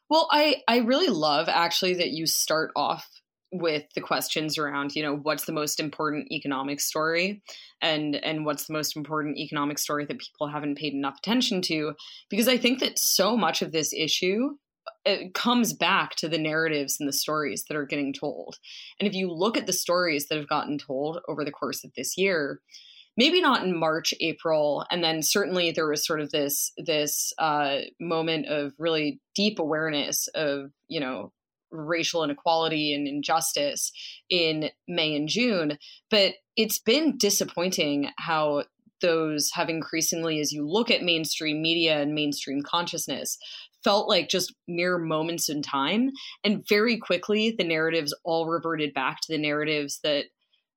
Well, 0.08 0.28
I 0.32 0.62
I 0.66 0.78
really 0.78 1.08
love 1.08 1.48
actually 1.48 1.94
that 1.94 2.10
you 2.10 2.26
start 2.26 2.72
off 2.74 3.20
with 3.52 3.84
the 3.94 4.00
questions 4.00 4.58
around 4.58 4.94
you 4.94 5.02
know 5.02 5.16
what's 5.16 5.44
the 5.44 5.52
most 5.52 5.80
important 5.80 6.30
economic 6.30 6.80
story 6.80 7.42
and 7.82 8.16
and 8.16 8.44
what's 8.44 8.66
the 8.66 8.72
most 8.72 8.96
important 8.96 9.36
economic 9.36 9.78
story 9.78 10.04
that 10.04 10.18
people 10.18 10.48
haven't 10.48 10.78
paid 10.78 10.92
enough 10.92 11.18
attention 11.18 11.60
to. 11.62 11.94
Because 12.28 12.48
i 12.48 12.56
think 12.56 12.80
that 12.80 12.98
so 12.98 13.36
much 13.36 13.62
of 13.62 13.72
this 13.72 13.92
issue 13.92 14.50
it 15.04 15.34
comes 15.34 15.72
back 15.72 16.14
to 16.16 16.28
the 16.28 16.38
narratives 16.38 16.98
and 16.98 17.08
the 17.08 17.12
stories 17.12 17.64
that 17.68 17.76
are 17.76 17.86
getting 17.86 18.12
told. 18.12 18.56
And 18.98 19.06
if 19.08 19.14
you 19.14 19.30
look 19.30 19.56
at 19.56 19.66
the 19.66 19.72
stories 19.72 20.26
that 20.28 20.36
have 20.36 20.48
gotten 20.48 20.78
told 20.78 21.20
over 21.28 21.44
the 21.44 21.50
course 21.50 21.84
of 21.84 21.92
this 21.96 22.16
year 22.16 22.60
maybe 23.16 23.40
not 23.40 23.62
in 23.62 23.78
March, 23.78 24.14
April, 24.20 24.86
and 24.90 25.04
then 25.04 25.22
certainly 25.22 25.72
there 25.72 25.88
was 25.88 26.06
sort 26.06 26.20
of 26.20 26.30
this 26.30 26.72
this 26.78 27.32
uh, 27.38 27.80
moment 28.00 28.46
of 28.46 28.72
really 28.78 29.20
deep 29.34 29.58
awareness 29.58 30.26
of 30.34 30.70
you 30.88 31.00
know 31.00 31.32
racial 31.70 32.24
inequality 32.24 32.94
and 32.94 33.06
injustice 33.06 33.92
in 34.28 34.70
May 34.88 35.14
and 35.14 35.28
June. 35.28 35.78
But 36.10 36.34
it's 36.56 36.78
been 36.78 37.16
disappointing 37.18 38.10
how 38.18 38.64
those 39.00 39.50
have 39.54 39.68
increasingly, 39.68 40.40
as 40.40 40.52
you 40.52 40.66
look 40.66 40.90
at 40.90 41.02
mainstream 41.02 41.62
media 41.62 42.00
and 42.00 42.14
mainstream 42.14 42.62
consciousness, 42.62 43.38
felt 43.82 44.08
like 44.08 44.28
just 44.28 44.54
mere 44.68 44.98
moments 44.98 45.48
in 45.48 45.62
time. 45.62 46.10
And 46.44 46.62
very 46.68 46.98
quickly, 46.98 47.54
the 47.56 47.64
narratives 47.64 48.14
all 48.24 48.46
reverted 48.46 48.92
back 48.92 49.20
to 49.22 49.32
the 49.32 49.38
narratives 49.38 50.00
that 50.02 50.26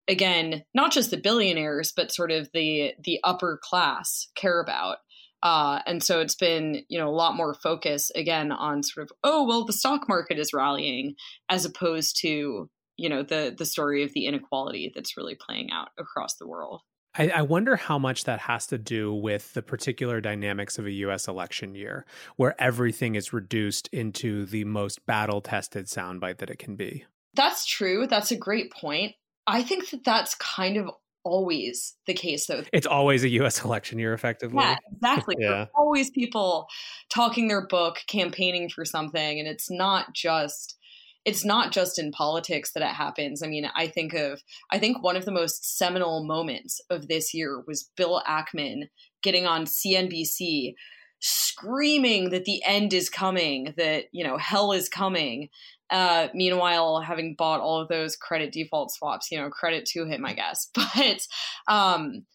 again 0.10 0.64
not 0.74 0.92
just 0.92 1.12
the 1.12 1.18
billionaires 1.18 1.94
but 1.96 2.12
sort 2.12 2.30
of 2.30 2.50
the 2.54 2.94
the 3.06 3.20
upper 3.24 3.58
class 3.64 4.28
care 4.36 4.60
about 4.60 4.98
uh, 5.44 5.82
and 5.86 6.02
so 6.02 6.22
it's 6.22 6.36
been 6.36 6.84
you 6.88 6.98
know 6.98 7.10
a 7.10 7.12
lot 7.12 7.36
more 7.36 7.54
focus 7.54 8.10
again 8.16 8.52
on 8.52 8.82
sort 8.82 9.04
of 9.04 9.16
oh 9.24 9.44
well 9.44 9.66
the 9.66 9.74
stock 9.74 10.08
market 10.08 10.40
is 10.40 10.54
rallying 10.54 11.16
as 11.50 11.66
opposed 11.66 12.18
to 12.22 12.70
you 12.98 13.10
know 13.10 13.22
the 13.22 13.54
the 13.56 13.66
story 13.66 14.04
of 14.04 14.14
the 14.14 14.26
inequality 14.26 14.92
that's 14.96 15.18
really 15.18 15.36
playing 15.36 15.70
out 15.72 15.90
across 16.00 16.36
the 16.36 16.48
world 16.48 16.82
I, 17.16 17.30
I, 17.30 17.42
wonder 17.44 17.76
how 17.76 18.00
much 18.00 18.24
that 18.24 18.40
has 18.40 18.66
to 18.68 18.80
do 18.80 19.14
with 19.14 19.54
the 19.54 19.62
particular 19.62 20.20
dynamics 20.20 20.80
of 20.80 20.88
a 20.88 20.92
US 20.92 21.28
election 21.28 21.76
year, 21.76 22.08
where 22.38 22.60
everything 22.60 23.14
is 23.14 23.32
reduced 23.32 23.88
into 23.90 24.48
the 24.48 24.64
most 24.64 25.06
battle 25.06 25.40
tested 25.40 25.86
soundbite 25.86 26.40
that 26.40 26.50
it 26.50 26.58
can 26.58 26.76
be. 26.76 27.06
That's 27.36 27.68
true. 27.68 28.08
That's 28.08 28.32
a 28.32 28.36
great 28.36 28.72
point. 28.72 29.14
I 29.46 29.62
think 29.62 29.92
that 29.92 30.04
that's 30.04 30.34
kind 30.34 30.78
of 30.78 30.90
always 31.24 31.96
the 32.06 32.14
case 32.14 32.48
though 32.48 32.64
it's 32.74 32.88
always 32.88 33.24
a 33.24 33.30
us 33.30 33.64
election 33.64 34.00
year 34.00 34.14
effectively. 34.14 34.62
Yeah 34.62 34.76
exactly. 34.94 35.36
Yeah. 35.40 35.50
There's 35.50 35.68
always 35.76 36.10
people 36.12 36.68
talking 37.10 37.48
their 37.48 37.66
book 37.66 38.00
campaigning 38.08 38.70
for 38.70 38.86
something 38.86 39.40
and 39.40 39.48
it's 39.48 39.70
not 39.70 40.14
just 40.14 40.78
it's 41.26 41.46
not 41.46 41.72
just 41.72 41.98
in 41.98 42.12
politics 42.12 42.74
that 42.74 42.84
it 42.84 42.94
happens. 42.94 43.42
I 43.42 43.48
mean 43.48 43.70
i 43.76 43.88
think 43.88 44.14
of 44.14 44.42
i 44.72 44.78
think 44.80 45.02
one 45.02 45.16
of 45.16 45.26
the 45.26 45.32
most 45.32 45.78
seminal 45.78 46.26
moments 46.26 46.82
of 46.90 47.08
this 47.08 47.34
year 47.34 47.64
was 47.66 47.90
bill 47.96 48.22
ackman 48.28 48.90
getting 49.22 49.46
on 49.46 49.66
cnbc 49.66 50.74
screaming 51.20 52.32
that 52.32 52.44
the 52.44 52.62
end 52.66 52.94
is 52.94 53.10
coming 53.10 53.74
that 53.78 54.06
you 54.12 54.26
know 54.26 54.38
hell 54.38 54.74
is 54.74 54.90
coming 54.90 55.48
uh, 55.94 56.28
meanwhile, 56.34 57.00
having 57.00 57.36
bought 57.38 57.62
all 57.62 57.80
of 57.80 57.88
those 57.88 58.16
credit 58.16 58.52
default 58.52 58.92
swaps, 58.92 59.32
you 59.32 59.38
know, 59.38 59.50
credit 59.50 59.86
to 59.86 60.06
him, 60.06 60.26
I 60.26 60.34
guess. 60.34 60.70
But, 60.96 61.28
um, 61.68 62.26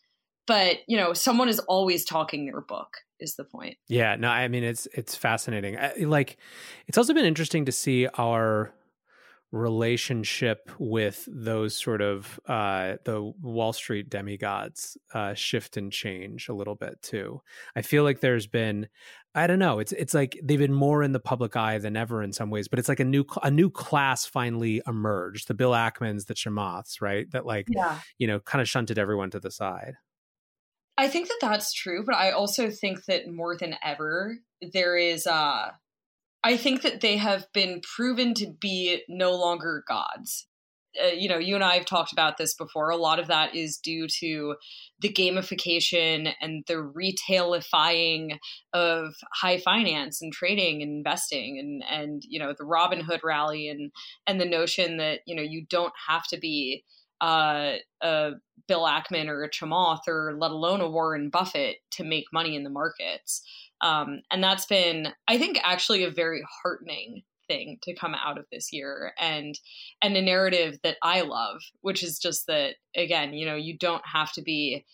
but 0.47 0.79
you 0.87 0.97
know, 0.97 1.13
someone 1.13 1.49
is 1.49 1.59
always 1.61 2.05
talking 2.05 2.47
their 2.47 2.61
book. 2.61 2.99
Is 3.21 3.35
the 3.35 3.45
point? 3.45 3.77
Yeah. 3.89 4.15
No, 4.15 4.29
I 4.29 4.47
mean 4.47 4.63
it's 4.63 4.87
it's 4.95 5.17
fascinating. 5.17 5.77
I, 5.77 5.93
like, 6.05 6.39
it's 6.87 6.97
also 6.97 7.13
been 7.13 7.25
interesting 7.25 7.65
to 7.65 7.73
see 7.73 8.07
our 8.17 8.73
relationship 9.51 10.71
with 10.79 11.27
those 11.31 11.75
sort 11.75 12.03
of 12.03 12.39
uh, 12.47 12.97
the 13.05 13.33
Wall 13.43 13.73
Street 13.73 14.11
demigods 14.11 14.97
uh, 15.15 15.35
shift 15.35 15.77
and 15.77 15.91
change 15.91 16.49
a 16.49 16.55
little 16.55 16.75
bit 16.75 17.01
too. 17.03 17.41
I 17.75 17.83
feel 17.83 18.05
like 18.05 18.21
there's 18.21 18.47
been, 18.47 18.89
I 19.35 19.47
don't 19.47 19.59
know, 19.59 19.79
it's 19.79 19.93
it's 19.93 20.15
like 20.15 20.39
they've 20.43 20.59
been 20.59 20.73
more 20.73 21.03
in 21.03 21.13
the 21.13 21.21
public 21.21 21.55
eye 21.55 21.79
than 21.79 21.97
ever 21.97 22.23
in 22.23 22.33
some 22.33 22.51
ways, 22.51 22.67
but 22.67 22.79
it's 22.79 22.89
like 22.89 23.01
a 23.01 23.05
new 23.05 23.25
a 23.43 23.51
new 23.51 23.71
class 23.71 24.27
finally 24.27 24.83
emerged. 24.87 25.49
The 25.49 25.55
Bill 25.55 25.73
Ackmans, 25.73 26.27
the 26.27 26.35
Chamaths, 26.35 27.01
right? 27.01 27.31
That 27.31 27.47
like 27.47 27.67
yeah. 27.69 28.01
you 28.19 28.27
know 28.27 28.41
kind 28.41 28.63
of 28.63 28.69
shunted 28.69 28.99
everyone 28.99 29.31
to 29.31 29.41
the 29.41 29.51
side. 29.51 29.95
I 30.97 31.09
think 31.09 31.29
that 31.29 31.39
that's 31.41 31.73
true, 31.73 32.05
but 32.05 32.17
I 32.17 32.33
also 32.33 32.71
think 32.71 33.05
that 33.05 33.29
more 33.29 33.57
than 33.57 33.77
ever 33.83 34.39
there 34.73 34.97
is 34.97 35.27
uh 35.27 35.71
I 36.43 36.57
think 36.57 36.83
that 36.83 37.01
they 37.01 37.17
have 37.17 37.47
been 37.53 37.81
proven 37.83 38.35
to 38.35 38.47
be 38.61 39.03
no 39.09 39.37
longer 39.37 39.85
gods. 39.87 40.47
Uh, 41.03 41.09
you 41.09 41.29
know, 41.29 41.39
you 41.39 41.55
and 41.55 41.65
I 41.65 41.75
have 41.75 41.85
talked 41.85 42.13
about 42.13 42.39
this 42.39 42.55
before. 42.55 42.91
A 42.91 42.97
lot 42.97 43.19
of 43.19 43.27
that 43.27 43.55
is 43.55 43.77
due 43.77 44.09
to 44.21 44.57
the 45.01 45.13
gamification 45.13 46.33
and 46.41 46.65
the 46.67 46.75
retailifying 46.75 48.39
of 48.73 49.15
high 49.35 49.59
finance 49.59 50.23
and 50.23 50.33
trading 50.33 50.83
and 50.83 50.91
investing 50.91 51.59
and 51.59 51.85
and 51.91 52.23
you 52.27 52.39
know 52.39 52.55
the 52.57 52.65
Robinhood 52.65 53.21
rally 53.23 53.69
and 53.69 53.93
and 54.27 54.41
the 54.41 54.47
notion 54.47 54.97
that 54.97 55.21
you 55.27 55.35
know 55.35 55.43
you 55.43 55.67
don't 55.69 55.93
have 56.09 56.27
to 56.29 56.39
be 56.39 56.85
uh, 57.21 57.75
a 58.01 58.33
Bill 58.67 58.83
Ackman 58.83 59.29
or 59.29 59.43
a 59.43 59.51
Chamath 59.51 60.07
or 60.07 60.37
let 60.39 60.51
alone 60.51 60.81
a 60.81 60.89
Warren 60.89 61.31
Buffett 61.31 61.77
to 61.93 62.05
make 62.05 62.27
money 62.33 62.55
in 62.55 62.65
the 62.65 62.71
markets. 62.71 63.43
Um, 63.81 64.21
and 64.31 64.43
that's 64.43 64.67
been, 64.67 65.09
I 65.27 65.39
think, 65.39 65.59
actually 65.63 66.05
a 66.05 66.11
very 66.11 66.43
heartening 66.63 67.23
thing 67.49 67.79
to 67.83 67.95
come 67.95 68.15
out 68.15 68.39
of 68.39 68.47
this 68.53 68.73
year 68.73 69.13
and 69.19 69.59
and 70.03 70.17
a 70.17 70.23
narrative 70.23 70.79
that 70.85 70.97
I 71.03 71.23
love, 71.23 71.61
which 71.81 72.03
is 72.03 72.19
just 72.19 72.47
that 72.47 72.75
again, 72.95 73.35
you 73.35 73.47
know, 73.47 73.57
you 73.57 73.77
don't 73.77 74.03
have 74.07 74.33
to 74.33 74.43
be 74.43 74.85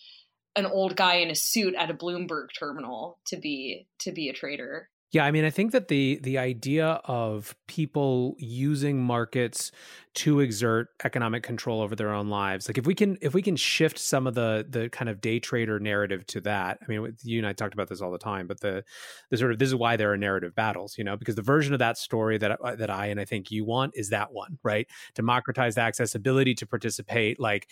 an 0.55 0.65
old 0.65 0.95
guy 0.95 1.15
in 1.15 1.29
a 1.29 1.35
suit 1.35 1.75
at 1.75 1.91
a 1.91 1.93
Bloomberg 1.93 2.47
terminal 2.57 3.19
to 3.27 3.37
be 3.37 3.87
to 3.99 4.11
be 4.11 4.29
a 4.29 4.33
trader. 4.33 4.89
Yeah, 5.11 5.25
I 5.25 5.31
mean, 5.31 5.45
I 5.45 5.49
think 5.49 5.71
that 5.71 5.87
the 5.87 6.19
the 6.21 6.37
idea 6.37 6.99
of 7.05 7.55
people 7.67 8.35
using 8.37 9.03
markets 9.03 9.71
to 10.15 10.39
exert 10.39 10.87
economic 11.03 11.43
control 11.43 11.81
over 11.81 11.93
their 11.93 12.13
own 12.13 12.29
lives, 12.29 12.69
like 12.69 12.77
if 12.77 12.87
we 12.87 12.95
can 12.95 13.17
if 13.21 13.33
we 13.33 13.41
can 13.41 13.55
shift 13.55 13.99
some 13.99 14.25
of 14.27 14.33
the 14.33 14.65
the 14.69 14.89
kind 14.89 15.09
of 15.09 15.19
day 15.19 15.39
trader 15.39 15.77
narrative 15.79 16.25
to 16.27 16.41
that. 16.41 16.79
I 16.81 16.85
mean, 16.87 17.15
you 17.23 17.37
and 17.37 17.45
I 17.47 17.51
talked 17.51 17.73
about 17.73 17.89
this 17.89 18.01
all 18.01 18.11
the 18.11 18.17
time, 18.17 18.47
but 18.47 18.61
the 18.61 18.83
the 19.29 19.37
sort 19.37 19.51
of 19.51 19.59
this 19.59 19.67
is 19.67 19.75
why 19.75 19.97
there 19.97 20.11
are 20.13 20.17
narrative 20.17 20.55
battles, 20.55 20.97
you 20.97 21.03
know, 21.03 21.17
because 21.17 21.35
the 21.35 21.41
version 21.41 21.73
of 21.73 21.79
that 21.79 21.97
story 21.97 22.37
that 22.37 22.59
uh, 22.61 22.75
that 22.75 22.89
I 22.89 23.07
and 23.07 23.19
I 23.19 23.25
think 23.25 23.51
you 23.51 23.65
want 23.65 23.91
is 23.95 24.09
that 24.09 24.31
one, 24.31 24.57
right? 24.63 24.87
Democratized 25.15 25.77
access, 25.77 26.15
ability 26.15 26.55
to 26.55 26.65
participate, 26.65 27.39
like 27.39 27.69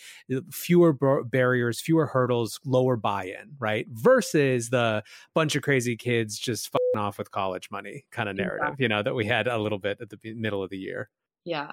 fewer 0.50 0.92
barriers, 1.24 1.80
fewer 1.80 2.06
hurdles, 2.06 2.60
lower 2.66 2.96
buy-in, 2.96 3.56
right? 3.58 3.86
Versus 3.90 4.68
the 4.68 5.02
bunch 5.34 5.56
of 5.56 5.62
crazy 5.62 5.96
kids 5.96 6.38
just 6.38 6.70
fucking 6.70 7.00
off 7.00 7.16
with 7.16 7.30
college 7.30 7.70
money 7.70 8.04
kind 8.10 8.28
of 8.28 8.36
narrative, 8.36 8.60
exactly. 8.64 8.82
you 8.82 8.88
know, 8.88 9.02
that 9.02 9.14
we 9.14 9.24
had 9.24 9.46
a 9.46 9.58
little 9.58 9.78
bit 9.78 9.98
at 10.02 10.10
the 10.10 10.18
middle 10.34 10.62
of 10.62 10.68
the 10.68 10.78
year. 10.78 11.08
Yeah. 11.44 11.72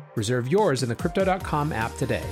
Reserve 0.15 0.47
yours 0.47 0.83
in 0.83 0.89
the 0.89 0.95
Crypto.com 0.95 1.71
app 1.73 1.95
today. 1.95 2.23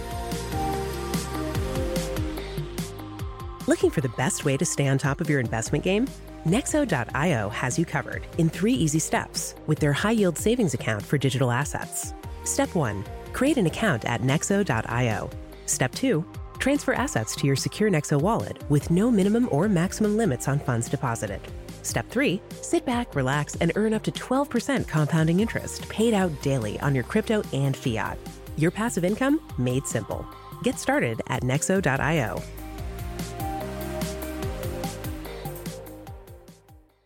Looking 3.67 3.89
for 3.89 4.01
the 4.01 4.09
best 4.17 4.45
way 4.45 4.57
to 4.57 4.65
stay 4.65 4.87
on 4.87 4.97
top 4.97 5.21
of 5.21 5.29
your 5.29 5.39
investment 5.39 5.83
game? 5.83 6.07
Nexo.io 6.45 7.49
has 7.49 7.77
you 7.77 7.85
covered 7.85 8.25
in 8.37 8.49
three 8.49 8.73
easy 8.73 8.99
steps 8.99 9.55
with 9.67 9.79
their 9.79 9.93
high 9.93 10.11
yield 10.11 10.37
savings 10.37 10.73
account 10.73 11.03
for 11.03 11.17
digital 11.17 11.51
assets. 11.51 12.13
Step 12.43 12.73
one 12.73 13.03
create 13.33 13.57
an 13.57 13.67
account 13.67 14.05
at 14.05 14.21
Nexo.io. 14.21 15.29
Step 15.65 15.93
two 15.93 16.25
Transfer 16.59 16.93
assets 16.93 17.35
to 17.37 17.47
your 17.47 17.55
secure 17.55 17.89
Nexo 17.89 18.21
wallet 18.21 18.57
with 18.69 18.91
no 18.91 19.09
minimum 19.09 19.47
or 19.51 19.69
maximum 19.69 20.17
limits 20.17 20.47
on 20.47 20.59
funds 20.59 20.89
deposited. 20.89 21.41
Step 21.83 22.09
3 22.09 22.41
Sit 22.61 22.85
back, 22.85 23.15
relax, 23.15 23.55
and 23.55 23.71
earn 23.75 23.93
up 23.93 24.03
to 24.03 24.11
12% 24.11 24.87
compounding 24.87 25.39
interest 25.39 25.87
paid 25.89 26.13
out 26.13 26.41
daily 26.41 26.79
on 26.79 26.95
your 26.95 27.03
crypto 27.03 27.43
and 27.53 27.75
fiat. 27.75 28.17
Your 28.57 28.71
passive 28.71 29.05
income 29.05 29.39
made 29.57 29.85
simple. 29.85 30.25
Get 30.63 30.79
started 30.79 31.21
at 31.27 31.43
nexo.io. 31.43 32.41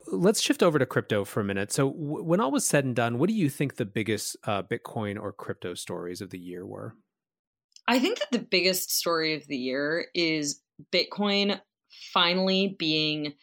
Let's 0.07 0.41
shift 0.41 0.61
over 0.61 0.77
to 0.77 0.85
crypto 0.85 1.25
for 1.25 1.39
a 1.39 1.43
minute. 1.43 1.71
So, 1.71 1.89
w- 1.89 2.23
when 2.23 2.39
all 2.39 2.51
was 2.51 2.65
said 2.65 2.85
and 2.85 2.95
done, 2.95 3.17
what 3.17 3.29
do 3.29 3.35
you 3.35 3.49
think 3.49 3.75
the 3.75 3.85
biggest 3.85 4.37
uh, 4.45 4.61
Bitcoin 4.61 5.19
or 5.19 5.33
crypto 5.33 5.73
stories 5.73 6.21
of 6.21 6.29
the 6.29 6.37
year 6.37 6.65
were? 6.65 6.95
I 7.87 7.99
think 7.99 8.19
that 8.19 8.31
the 8.31 8.39
biggest 8.39 8.91
story 8.91 9.33
of 9.35 9.47
the 9.47 9.57
year 9.57 10.07
is 10.13 10.61
Bitcoin 10.91 11.59
finally 12.13 12.75
being 12.77 13.33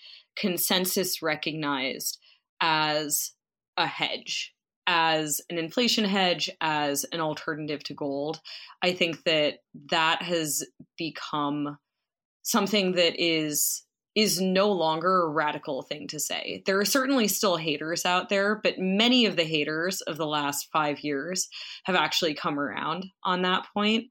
consensus 0.41 1.23
recognized 1.23 2.19
as 2.61 3.33
a 3.77 3.87
hedge, 3.87 4.55
as 4.87 5.41
an 5.51 5.59
inflation 5.59 6.05
hedge, 6.05 6.51
as 6.61 7.05
an 7.13 7.21
alternative 7.21 7.83
to 7.85 7.95
gold. 7.95 8.41
I 8.83 8.93
think 8.93 9.25
that 9.25 9.59
that 9.91 10.23
has 10.23 10.67
become 10.97 11.79
something 12.43 12.93
that 12.93 13.23
is 13.23 13.85
is 14.21 14.41
no 14.41 14.71
longer 14.71 15.23
a 15.23 15.29
radical 15.29 15.83
thing 15.83 16.07
to 16.09 16.21
say. 16.21 16.63
There 16.67 16.79
are 16.79 16.85
certainly 16.85 17.27
still 17.27 17.57
haters 17.57 18.05
out 18.05 18.29
there, 18.29 18.61
but 18.63 18.79
many 18.79 19.25
of 19.25 19.37
the 19.37 19.45
haters 19.45 20.01
of 20.03 20.17
the 20.17 20.27
last 20.27 20.69
five 20.73 21.01
years 21.01 21.49
have 21.85 21.97
actually 21.97 22.35
come 22.35 22.59
around 22.59 23.07
on 23.25 23.43
that 23.43 23.67
point. 23.73 24.09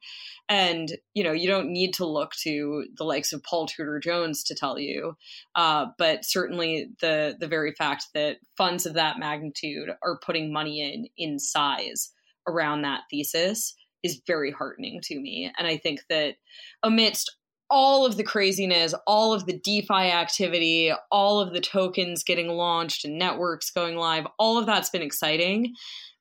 And, 0.47 0.91
you 1.13 1.23
know, 1.23 1.31
you 1.31 1.47
don't 1.47 1.71
need 1.71 1.93
to 1.95 2.05
look 2.05 2.31
to 2.41 2.85
the 2.97 3.03
likes 3.03 3.33
of 3.33 3.43
Paul 3.43 3.67
Tudor 3.67 3.99
Jones 3.99 4.43
to 4.45 4.55
tell 4.55 4.79
you. 4.79 5.15
Uh, 5.55 5.87
but 5.97 6.25
certainly 6.25 6.89
the 7.01 7.35
the 7.39 7.47
very 7.47 7.73
fact 7.73 8.07
that 8.15 8.37
funds 8.57 8.85
of 8.85 8.95
that 8.95 9.19
magnitude 9.19 9.89
are 10.03 10.19
putting 10.25 10.51
money 10.51 10.81
in 10.81 11.07
in 11.17 11.39
size 11.39 12.11
around 12.47 12.81
that 12.81 13.01
thesis 13.11 13.75
is 14.01 14.21
very 14.25 14.51
heartening 14.51 15.01
to 15.03 15.19
me. 15.19 15.51
And 15.57 15.67
I 15.67 15.77
think 15.77 16.01
that 16.09 16.35
amidst 16.83 17.35
all 17.69 18.05
of 18.05 18.17
the 18.17 18.23
craziness, 18.23 18.93
all 19.05 19.33
of 19.33 19.45
the 19.45 19.57
DeFi 19.57 19.93
activity, 19.93 20.91
all 21.11 21.39
of 21.39 21.53
the 21.53 21.61
tokens 21.61 22.23
getting 22.23 22.49
launched 22.49 23.05
and 23.05 23.17
networks 23.17 23.71
going 23.71 23.95
live, 23.95 24.25
all 24.37 24.57
of 24.57 24.65
that's 24.65 24.89
been 24.89 25.01
exciting. 25.01 25.75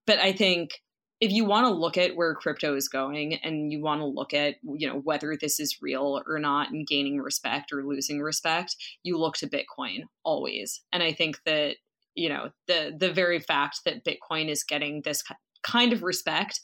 But 0.07 0.19
I 0.19 0.33
think 0.33 0.81
if 1.21 1.33
you 1.33 1.45
want 1.45 1.67
to 1.67 1.73
look 1.73 1.97
at 1.97 2.17
where 2.17 2.35
crypto 2.35 2.76
is 2.76 2.88
going 2.88 3.35
and 3.35 3.73
you 3.73 3.81
want 3.81 4.00
to 4.00 4.07
look 4.07 4.33
at 4.33 4.57
you 4.62 4.87
know 4.87 4.99
whether 4.99 5.37
this 5.37 5.59
is 5.59 5.78
real 5.83 6.23
or 6.26 6.38
not 6.38 6.71
and 6.71 6.87
gaining 6.87 7.19
respect 7.19 7.73
or 7.73 7.85
losing 7.85 8.21
respect 8.21 8.76
you 9.02 9.19
look 9.19 9.37
to 9.37 9.49
bitcoin 9.49 10.02
always 10.25 10.83
and 10.93 11.02
i 11.02 11.12
think 11.12 11.40
that 11.45 11.76
you 12.14 12.28
know 12.28 12.50
the 12.67 12.95
the 12.97 13.12
very 13.12 13.40
fact 13.40 13.81
that 13.85 14.05
bitcoin 14.05 14.49
is 14.49 14.62
getting 14.62 15.02
this 15.02 15.23
kind 15.62 15.93
of 15.93 16.02
respect 16.02 16.61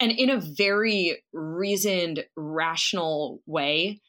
and 0.00 0.12
in 0.12 0.28
a 0.28 0.40
very 0.40 1.22
reasoned 1.32 2.24
rational 2.36 3.40
way 3.46 4.00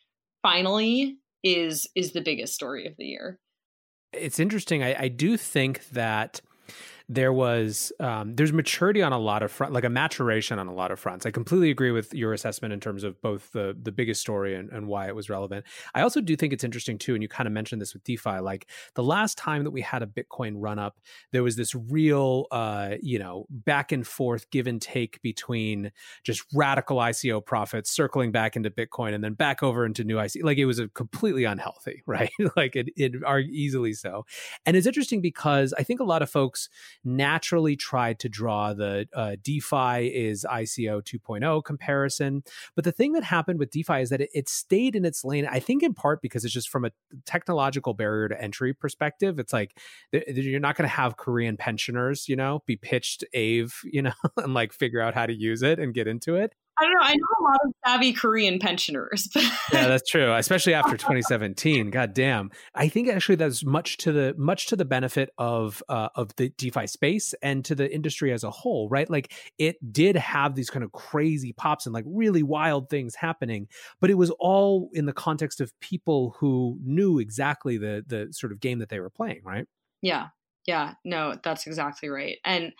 finally 0.45 1.17
is 1.43 1.89
is 1.95 2.11
the 2.11 2.21
biggest 2.21 2.53
story 2.53 2.85
of 2.85 2.93
the 2.97 3.05
year. 3.05 3.39
It's 4.13 4.39
interesting. 4.39 4.83
I, 4.83 4.95
I 5.03 5.07
do 5.07 5.37
think 5.37 5.89
that 5.89 6.39
there 7.07 7.33
was 7.33 7.91
um, 7.99 8.35
there's 8.35 8.53
maturity 8.53 9.01
on 9.01 9.13
a 9.13 9.19
lot 9.19 9.43
of 9.43 9.51
front 9.51 9.73
like 9.73 9.83
a 9.83 9.89
maturation 9.89 10.59
on 10.59 10.67
a 10.67 10.73
lot 10.73 10.91
of 10.91 10.99
fronts. 10.99 11.25
I 11.25 11.31
completely 11.31 11.69
agree 11.69 11.91
with 11.91 12.13
your 12.13 12.33
assessment 12.33 12.73
in 12.73 12.79
terms 12.79 13.03
of 13.03 13.21
both 13.21 13.51
the 13.51 13.77
the 13.79 13.91
biggest 13.91 14.21
story 14.21 14.55
and, 14.55 14.69
and 14.71 14.87
why 14.87 15.07
it 15.07 15.15
was 15.15 15.29
relevant. 15.29 15.65
I 15.93 16.01
also 16.01 16.21
do 16.21 16.35
think 16.35 16.53
it's 16.53 16.63
interesting 16.63 16.97
too 16.97 17.13
and 17.13 17.21
you 17.21 17.29
kind 17.29 17.47
of 17.47 17.53
mentioned 17.53 17.81
this 17.81 17.93
with 17.93 18.03
defi 18.03 18.39
like 18.39 18.67
the 18.95 19.03
last 19.03 19.37
time 19.37 19.63
that 19.63 19.71
we 19.71 19.81
had 19.81 20.01
a 20.01 20.07
bitcoin 20.07 20.53
run 20.57 20.79
up 20.79 20.99
there 21.31 21.43
was 21.43 21.55
this 21.55 21.75
real 21.75 22.45
uh 22.51 22.95
you 23.01 23.19
know 23.19 23.45
back 23.49 23.91
and 23.91 24.05
forth 24.07 24.49
give 24.49 24.67
and 24.67 24.81
take 24.81 25.21
between 25.21 25.91
just 26.23 26.43
radical 26.53 26.97
ico 26.97 27.43
profits 27.43 27.91
circling 27.91 28.31
back 28.31 28.55
into 28.55 28.69
bitcoin 28.69 29.13
and 29.13 29.23
then 29.23 29.33
back 29.33 29.63
over 29.63 29.85
into 29.85 30.03
new 30.03 30.17
ICO. 30.17 30.43
like 30.43 30.57
it 30.57 30.65
was 30.65 30.79
a 30.79 30.87
completely 30.89 31.43
unhealthy 31.43 32.01
right? 32.07 32.31
Like 32.55 32.75
it, 32.75 32.89
it 32.95 33.23
are 33.25 33.39
easily 33.39 33.93
so. 33.93 34.25
And 34.65 34.77
it's 34.77 34.87
interesting 34.87 35.21
because 35.21 35.73
i 35.77 35.83
think 35.83 35.99
a 35.99 36.03
lot 36.03 36.21
of 36.21 36.29
folks 36.29 36.69
naturally 37.05 37.75
tried 37.75 38.19
to 38.19 38.29
draw 38.29 38.73
the 38.73 39.07
uh, 39.13 39.35
DeFi 39.41 40.07
is 40.07 40.45
ICO 40.49 41.01
2.0 41.01 41.63
comparison. 41.63 42.43
But 42.75 42.83
the 42.83 42.91
thing 42.91 43.13
that 43.13 43.23
happened 43.23 43.59
with 43.59 43.71
DeFi 43.71 44.01
is 44.01 44.09
that 44.09 44.21
it, 44.21 44.29
it 44.33 44.49
stayed 44.49 44.95
in 44.95 45.05
its 45.05 45.23
lane, 45.23 45.47
I 45.49 45.59
think 45.59 45.83
in 45.83 45.93
part 45.93 46.21
because 46.21 46.43
it's 46.43 46.53
just 46.53 46.69
from 46.69 46.85
a 46.85 46.91
technological 47.25 47.93
barrier 47.93 48.29
to 48.29 48.41
entry 48.41 48.73
perspective. 48.73 49.39
It's 49.39 49.53
like 49.53 49.77
you're 50.11 50.59
not 50.59 50.75
going 50.75 50.89
to 50.89 50.95
have 50.95 51.17
Korean 51.17 51.57
pensioners, 51.57 52.27
you 52.27 52.35
know, 52.35 52.63
be 52.65 52.75
pitched 52.75 53.23
Aave, 53.33 53.73
you 53.83 54.01
know, 54.01 54.13
and 54.37 54.53
like 54.53 54.73
figure 54.73 55.01
out 55.01 55.13
how 55.13 55.25
to 55.25 55.33
use 55.33 55.61
it 55.61 55.79
and 55.79 55.93
get 55.93 56.07
into 56.07 56.35
it. 56.35 56.53
I 56.77 56.83
don't 56.83 56.93
know. 56.93 56.99
I 57.01 57.13
know 57.13 57.25
a 57.39 57.43
lot 57.43 57.59
of 57.65 57.73
savvy 57.85 58.13
Korean 58.13 58.59
pensioners. 58.59 59.29
yeah, 59.35 59.87
that's 59.87 60.09
true. 60.09 60.33
Especially 60.33 60.73
after 60.73 60.97
2017. 60.97 61.89
God 61.89 62.13
damn. 62.13 62.51
I 62.73 62.89
think 62.89 63.07
actually 63.07 63.35
that's 63.35 63.63
much 63.63 63.97
to 63.97 64.11
the 64.11 64.35
much 64.37 64.67
to 64.67 64.75
the 64.75 64.83
benefit 64.83 65.29
of 65.37 65.81
uh, 65.87 66.09
of 66.15 66.35
the 66.35 66.49
DeFi 66.49 66.87
space 66.87 67.33
and 67.41 67.63
to 67.65 67.75
the 67.75 67.93
industry 67.93 68.33
as 68.33 68.43
a 68.43 68.51
whole, 68.51 68.89
right? 68.89 69.09
Like 69.09 69.31
it 69.57 69.77
did 69.93 70.17
have 70.17 70.55
these 70.55 70.69
kind 70.69 70.83
of 70.83 70.91
crazy 70.91 71.53
pops 71.53 71.85
and 71.85 71.93
like 71.93 72.05
really 72.07 72.43
wild 72.43 72.89
things 72.89 73.15
happening, 73.15 73.67
but 74.01 74.09
it 74.09 74.15
was 74.15 74.31
all 74.31 74.89
in 74.93 75.05
the 75.05 75.13
context 75.13 75.61
of 75.61 75.71
people 75.79 76.35
who 76.39 76.77
knew 76.83 77.19
exactly 77.19 77.77
the 77.77 78.03
the 78.05 78.27
sort 78.31 78.51
of 78.51 78.59
game 78.59 78.79
that 78.79 78.89
they 78.89 78.99
were 78.99 79.09
playing, 79.09 79.41
right? 79.43 79.65
Yeah, 80.01 80.27
yeah, 80.65 80.93
no, 81.03 81.35
that's 81.43 81.67
exactly 81.67 82.09
right. 82.09 82.37
And 82.43 82.71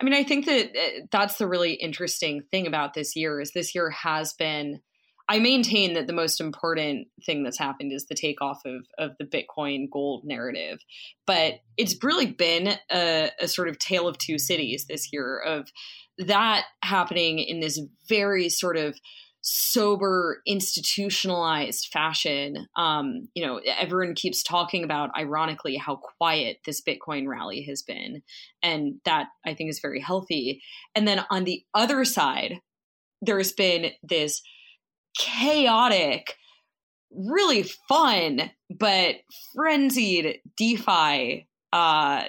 I 0.00 0.04
mean, 0.04 0.14
I 0.14 0.24
think 0.24 0.46
that 0.46 0.76
eh, 0.76 1.00
that's 1.10 1.36
the 1.36 1.46
really 1.46 1.74
interesting 1.74 2.42
thing 2.50 2.66
about 2.66 2.94
this 2.94 3.16
year 3.16 3.40
is 3.40 3.52
this 3.52 3.74
year 3.74 3.90
has 3.90 4.32
been 4.32 4.80
I 5.28 5.38
maintain 5.38 5.94
that 5.94 6.06
the 6.06 6.12
most 6.12 6.40
important 6.40 7.08
thing 7.24 7.44
that's 7.44 7.58
happened 7.58 7.92
is 7.92 8.06
the 8.06 8.14
takeoff 8.14 8.60
of, 8.66 8.84
of 8.98 9.12
the 9.18 9.24
Bitcoin 9.24 9.88
gold 9.90 10.22
narrative. 10.24 10.80
But 11.26 11.60
it's 11.78 11.96
really 12.02 12.26
been 12.26 12.74
a, 12.92 13.30
a 13.40 13.48
sort 13.48 13.68
of 13.68 13.78
tale 13.78 14.06
of 14.06 14.18
two 14.18 14.38
cities 14.38 14.84
this 14.86 15.12
year 15.12 15.38
of 15.38 15.70
that 16.18 16.66
happening 16.82 17.38
in 17.38 17.60
this 17.60 17.80
very 18.06 18.50
sort 18.50 18.76
of 18.76 18.98
sober, 19.46 20.40
institutionalized 20.46 21.88
fashion. 21.92 22.66
Um, 22.76 23.28
you 23.34 23.46
know, 23.46 23.60
everyone 23.78 24.14
keeps 24.14 24.42
talking 24.42 24.82
about, 24.82 25.10
ironically, 25.16 25.76
how 25.76 25.96
quiet 25.96 26.60
this 26.64 26.80
Bitcoin 26.80 27.28
rally 27.28 27.62
has 27.68 27.82
been. 27.82 28.22
And 28.62 28.94
that 29.04 29.26
I 29.44 29.52
think 29.52 29.68
is 29.68 29.80
very 29.80 30.00
healthy. 30.00 30.62
And 30.94 31.06
then 31.06 31.26
on 31.30 31.44
the 31.44 31.62
other 31.74 32.06
side, 32.06 32.60
there's 33.20 33.52
been 33.52 33.90
this 34.02 34.40
chaotic, 35.18 36.36
really 37.14 37.64
fun, 37.86 38.50
but 38.70 39.16
frenzied 39.54 40.40
DeFi 40.56 41.46
uh, 41.70 42.22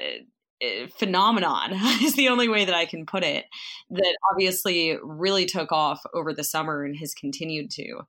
Eh, 0.61 0.87
phenomenon 0.97 1.73
is 2.01 2.15
the 2.15 2.29
only 2.29 2.47
way 2.47 2.63
that 2.63 2.75
I 2.75 2.85
can 2.85 3.05
put 3.05 3.23
it 3.23 3.45
that 3.89 4.17
obviously 4.31 4.97
really 5.03 5.45
took 5.45 5.71
off 5.71 6.01
over 6.13 6.33
the 6.33 6.43
summer 6.43 6.83
and 6.83 6.97
has 6.97 7.13
continued 7.13 7.69
to. 7.71 8.01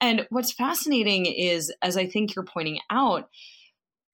And 0.00 0.26
what's 0.30 0.52
fascinating 0.52 1.26
is, 1.26 1.72
as 1.82 1.96
I 1.96 2.06
think 2.06 2.34
you're 2.34 2.44
pointing 2.44 2.80
out, 2.90 3.28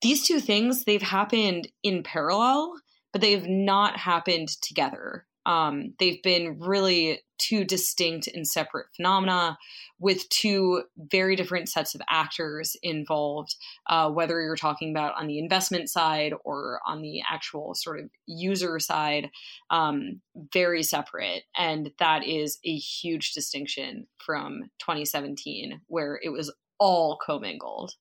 these 0.02 0.26
two 0.26 0.40
things, 0.40 0.84
they've 0.84 1.02
happened 1.02 1.68
in 1.82 2.02
parallel, 2.02 2.74
but 3.12 3.20
they've 3.20 3.46
not 3.46 3.98
happened 3.98 4.48
together. 4.62 5.26
Um, 5.46 5.94
they've 5.98 6.22
been 6.22 6.58
really 6.60 7.22
two 7.38 7.64
distinct 7.64 8.28
and 8.28 8.46
separate 8.46 8.86
phenomena 8.94 9.58
with 9.98 10.28
two 10.28 10.82
very 10.96 11.36
different 11.36 11.68
sets 11.68 11.94
of 11.94 12.02
actors 12.08 12.76
involved, 12.82 13.56
uh, 13.88 14.10
whether 14.10 14.40
you're 14.40 14.56
talking 14.56 14.90
about 14.90 15.14
on 15.16 15.26
the 15.26 15.38
investment 15.38 15.88
side 15.88 16.34
or 16.44 16.80
on 16.86 17.00
the 17.00 17.22
actual 17.30 17.74
sort 17.74 18.00
of 18.00 18.10
user 18.26 18.78
side, 18.78 19.30
um, 19.70 20.20
very 20.52 20.82
separate. 20.82 21.44
And 21.56 21.90
that 21.98 22.26
is 22.26 22.58
a 22.64 22.76
huge 22.76 23.32
distinction 23.32 24.06
from 24.18 24.70
2017, 24.78 25.80
where 25.86 26.20
it 26.22 26.30
was 26.30 26.52
all 26.78 27.18
commingled. 27.24 27.92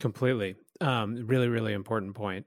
Completely. 0.00 0.56
Um, 0.80 1.26
really, 1.26 1.48
really 1.48 1.72
important 1.72 2.14
point. 2.14 2.46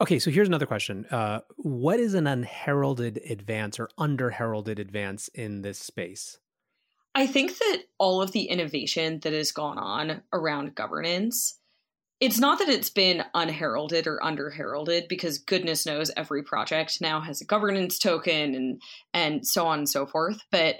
Okay, 0.00 0.18
so 0.18 0.30
here's 0.30 0.48
another 0.48 0.66
question. 0.66 1.04
Uh, 1.10 1.40
what 1.56 2.00
is 2.00 2.14
an 2.14 2.26
unheralded 2.26 3.20
advance 3.28 3.78
or 3.78 3.90
underheralded 3.98 4.78
advance 4.78 5.28
in 5.28 5.60
this 5.60 5.78
space? 5.78 6.38
I 7.14 7.26
think 7.26 7.58
that 7.58 7.82
all 7.98 8.22
of 8.22 8.32
the 8.32 8.44
innovation 8.44 9.20
that 9.20 9.32
has 9.32 9.52
gone 9.52 9.76
on 9.76 10.22
around 10.32 10.74
governance 10.74 11.59
it's 12.20 12.38
not 12.38 12.58
that 12.58 12.68
it's 12.68 12.90
been 12.90 13.24
unheralded 13.34 14.06
or 14.06 14.20
underheralded 14.22 15.08
because 15.08 15.38
goodness 15.38 15.86
knows 15.86 16.10
every 16.16 16.42
project 16.42 16.98
now 17.00 17.20
has 17.20 17.40
a 17.40 17.46
governance 17.46 17.98
token 17.98 18.54
and 18.54 18.82
and 19.14 19.46
so 19.46 19.66
on 19.66 19.80
and 19.80 19.88
so 19.88 20.06
forth 20.06 20.40
but 20.50 20.76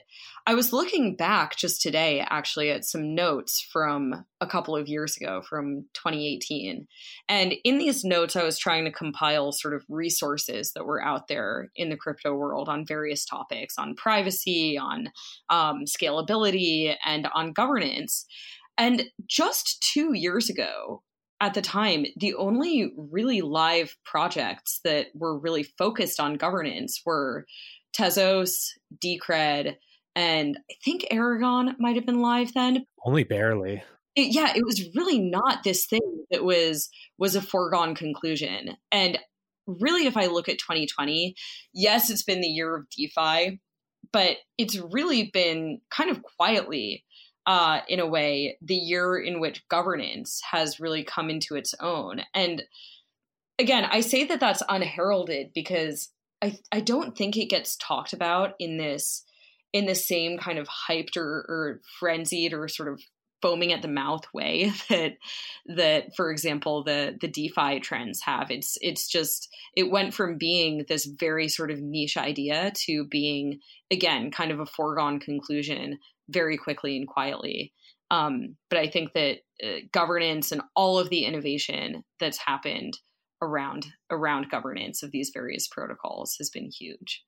i 0.46 0.55
was 0.55 0.72
looking 0.72 1.16
back 1.16 1.57
just 1.57 1.81
today 1.81 2.24
actually 2.29 2.70
at 2.70 2.85
some 2.85 3.14
notes 3.14 3.66
from 3.72 4.24
a 4.40 4.46
couple 4.46 4.76
of 4.76 4.88
years 4.88 5.16
ago 5.16 5.42
from 5.48 5.87
2018 5.94 6.87
and 7.29 7.55
in 7.64 7.79
these 7.79 8.05
notes 8.05 8.37
i 8.37 8.44
was 8.44 8.59
trying 8.59 8.85
to 8.85 8.92
compile 8.92 9.53
sort 9.53 9.74
of 9.74 9.85
resources 9.88 10.72
that 10.72 10.85
were 10.85 11.03
out 11.03 11.29
there 11.29 11.70
in 11.76 11.88
the 11.88 11.96
crypto 11.96 12.35
world 12.35 12.68
on 12.68 12.87
various 12.87 13.24
topics 13.24 13.74
on 13.79 13.94
privacy 13.94 14.79
on 14.79 15.09
um, 15.48 15.85
scalability 15.85 16.94
and 17.05 17.29
on 17.35 17.53
governance. 17.53 18.26
And 18.79 19.05
just 19.26 19.83
two 19.92 20.14
years 20.14 20.48
ago, 20.48 21.03
at 21.40 21.55
the 21.55 21.62
time, 21.62 22.05
the 22.16 22.35
only 22.35 22.92
really 22.96 23.40
live 23.40 23.96
projects 24.05 24.81
that 24.85 25.07
were 25.14 25.38
really 25.38 25.62
focused 25.62 26.20
on 26.20 26.35
governance 26.35 27.00
were 27.05 27.46
Tezos, 27.96 28.72
Decred, 29.03 29.76
and 30.14 30.59
I 30.70 30.74
think 30.85 31.07
Aragon 31.11 31.76
might 31.79 31.96
have 31.96 32.07
been 32.07 32.20
live 32.20 32.53
then. 32.53 32.85
Only 33.05 33.24
barely. 33.24 33.83
It, 34.16 34.35
yeah, 34.35 34.53
it 34.55 34.64
was 34.64 34.88
really 34.94 35.18
not 35.18 35.62
this 35.62 35.87
thing 35.87 36.24
that 36.31 36.44
was 36.44 36.90
was 37.16 37.37
a 37.37 37.42
foregone 37.42 37.94
conclusion. 37.94 38.76
And 38.90 39.18
really, 39.66 40.07
if 40.07 40.16
I 40.16 40.26
look 40.26 40.48
at 40.48 40.59
2020, 40.59 41.35
yes, 41.72 42.11
it's 42.11 42.24
been 42.24 42.40
the 42.40 42.48
year 42.48 42.76
of 42.76 42.88
DeFi, 42.90 43.61
but 44.12 44.37
it's 44.59 44.76
really 44.76 45.31
been 45.33 45.81
kind 45.90 46.11
of 46.11 46.22
quietly 46.22 47.05
uh, 47.46 47.81
in 47.88 48.00
a 48.00 48.07
way, 48.07 48.59
the 48.61 48.74
year 48.74 49.18
in 49.18 49.40
which 49.40 49.66
governance 49.68 50.40
has 50.50 50.81
really 50.81 51.05
come 51.05 51.31
into 51.31 51.57
its 51.57 51.74
own. 51.81 52.22
And 52.35 52.62
again, 53.59 53.85
I 53.85 54.00
say 54.00 54.24
that 54.24 54.40
that's 54.40 54.62
unheralded 54.68 55.53
because 55.55 56.11
I 56.42 56.59
I 56.72 56.81
don't 56.81 57.16
think 57.16 57.37
it 57.37 57.50
gets 57.50 57.76
talked 57.76 58.12
about 58.12 58.55
in 58.59 58.76
this 58.76 59.24
in 59.72 59.87
the 59.87 59.94
same 59.94 60.38
kind 60.38 60.59
of 60.59 60.68
hyped 60.68 61.16
or, 61.16 61.44
or 61.48 61.81
frenzied 61.98 62.53
or 62.53 62.66
sort 62.66 62.88
of 62.88 63.00
foaming 63.40 63.72
at 63.72 63.83
the 63.83 63.88
mouth 63.88 64.24
way 64.35 64.72
that 64.88 65.12
that 65.66 66.14
for 66.14 66.31
example 66.31 66.83
the 66.85 67.16
the 67.20 67.29
DeFi 67.29 67.81
trends 67.81 68.20
have. 68.22 68.50
It's 68.50 68.76
it's 68.81 69.09
just 69.09 69.48
it 69.76 69.90
went 69.90 70.14
from 70.14 70.38
being 70.38 70.85
this 70.88 71.05
very 71.07 71.48
sort 71.48 71.70
of 71.70 71.81
niche 71.81 72.16
idea 72.16 72.72
to 72.87 73.05
being 73.05 73.61
again 73.90 74.31
kind 74.31 74.50
of 74.50 74.61
a 74.61 74.66
foregone 74.66 75.20
conclusion 75.20 75.98
very 76.30 76.56
quickly 76.56 76.96
and 76.96 77.06
quietly. 77.06 77.72
Um, 78.10 78.56
but 78.68 78.78
I 78.78 78.88
think 78.88 79.12
that 79.14 79.38
uh, 79.62 79.80
governance 79.92 80.52
and 80.52 80.62
all 80.74 80.98
of 80.98 81.10
the 81.10 81.24
innovation 81.24 82.02
that's 82.18 82.38
happened 82.38 82.98
around 83.42 83.86
around 84.10 84.50
governance 84.50 85.02
of 85.02 85.10
these 85.12 85.30
various 85.32 85.66
protocols 85.68 86.34
has 86.38 86.50
been 86.50 86.70
huge. 86.70 87.22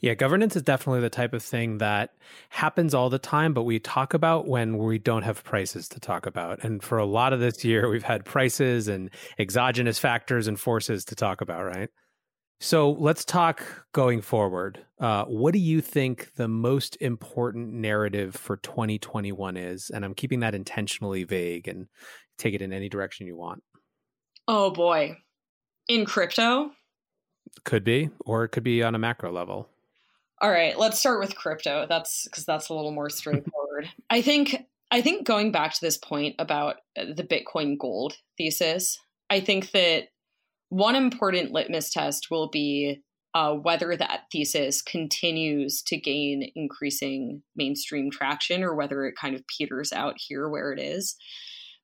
Yeah, 0.00 0.14
governance 0.14 0.56
is 0.56 0.62
definitely 0.62 1.00
the 1.00 1.10
type 1.10 1.32
of 1.32 1.42
thing 1.42 1.78
that 1.78 2.14
happens 2.50 2.94
all 2.94 3.10
the 3.10 3.18
time, 3.18 3.52
but 3.52 3.64
we 3.64 3.78
talk 3.78 4.14
about 4.14 4.46
when 4.46 4.78
we 4.78 4.98
don't 4.98 5.22
have 5.22 5.42
prices 5.42 5.88
to 5.88 6.00
talk 6.00 6.24
about. 6.24 6.62
And 6.62 6.82
for 6.82 6.98
a 6.98 7.04
lot 7.04 7.32
of 7.32 7.40
this 7.40 7.64
year, 7.64 7.88
we've 7.88 8.02
had 8.02 8.24
prices 8.24 8.88
and 8.88 9.10
exogenous 9.38 9.98
factors 9.98 10.46
and 10.46 10.58
forces 10.58 11.04
to 11.06 11.14
talk 11.14 11.40
about, 11.40 11.64
right? 11.64 11.90
So 12.62 12.92
let's 12.92 13.24
talk 13.24 13.64
going 13.90 14.22
forward. 14.22 14.78
Uh, 15.00 15.24
what 15.24 15.52
do 15.52 15.58
you 15.58 15.80
think 15.80 16.32
the 16.36 16.46
most 16.46 16.96
important 17.00 17.72
narrative 17.72 18.36
for 18.36 18.56
2021 18.58 19.56
is? 19.56 19.90
And 19.90 20.04
I'm 20.04 20.14
keeping 20.14 20.38
that 20.40 20.54
intentionally 20.54 21.24
vague 21.24 21.66
and 21.66 21.88
take 22.38 22.54
it 22.54 22.62
in 22.62 22.72
any 22.72 22.88
direction 22.88 23.26
you 23.26 23.36
want. 23.36 23.64
Oh 24.46 24.70
boy. 24.70 25.16
In 25.88 26.04
crypto? 26.04 26.70
Could 27.64 27.82
be, 27.82 28.10
or 28.20 28.44
it 28.44 28.50
could 28.50 28.62
be 28.62 28.84
on 28.84 28.94
a 28.94 28.98
macro 28.98 29.32
level. 29.32 29.68
All 30.40 30.50
right, 30.50 30.78
let's 30.78 31.00
start 31.00 31.18
with 31.18 31.34
crypto. 31.34 31.86
That's 31.88 32.28
because 32.28 32.44
that's 32.44 32.68
a 32.68 32.74
little 32.74 32.92
more 32.92 33.10
straightforward. 33.10 33.90
I 34.10 34.22
think 34.22 34.66
I 34.92 35.00
think 35.00 35.26
going 35.26 35.50
back 35.50 35.74
to 35.74 35.80
this 35.80 35.98
point 35.98 36.36
about 36.38 36.76
the 36.94 37.26
Bitcoin 37.28 37.76
gold 37.76 38.14
thesis, 38.38 39.00
I 39.30 39.40
think 39.40 39.72
that 39.72 40.11
one 40.72 40.96
important 40.96 41.52
litmus 41.52 41.90
test 41.90 42.28
will 42.30 42.48
be 42.48 43.02
uh, 43.34 43.52
whether 43.52 43.94
that 43.94 44.22
thesis 44.32 44.80
continues 44.80 45.82
to 45.82 45.98
gain 45.98 46.50
increasing 46.54 47.42
mainstream 47.54 48.10
traction 48.10 48.62
or 48.62 48.74
whether 48.74 49.04
it 49.04 49.14
kind 49.20 49.34
of 49.34 49.44
peters 49.46 49.92
out 49.92 50.14
here 50.16 50.48
where 50.48 50.72
it 50.72 50.80
is. 50.80 51.14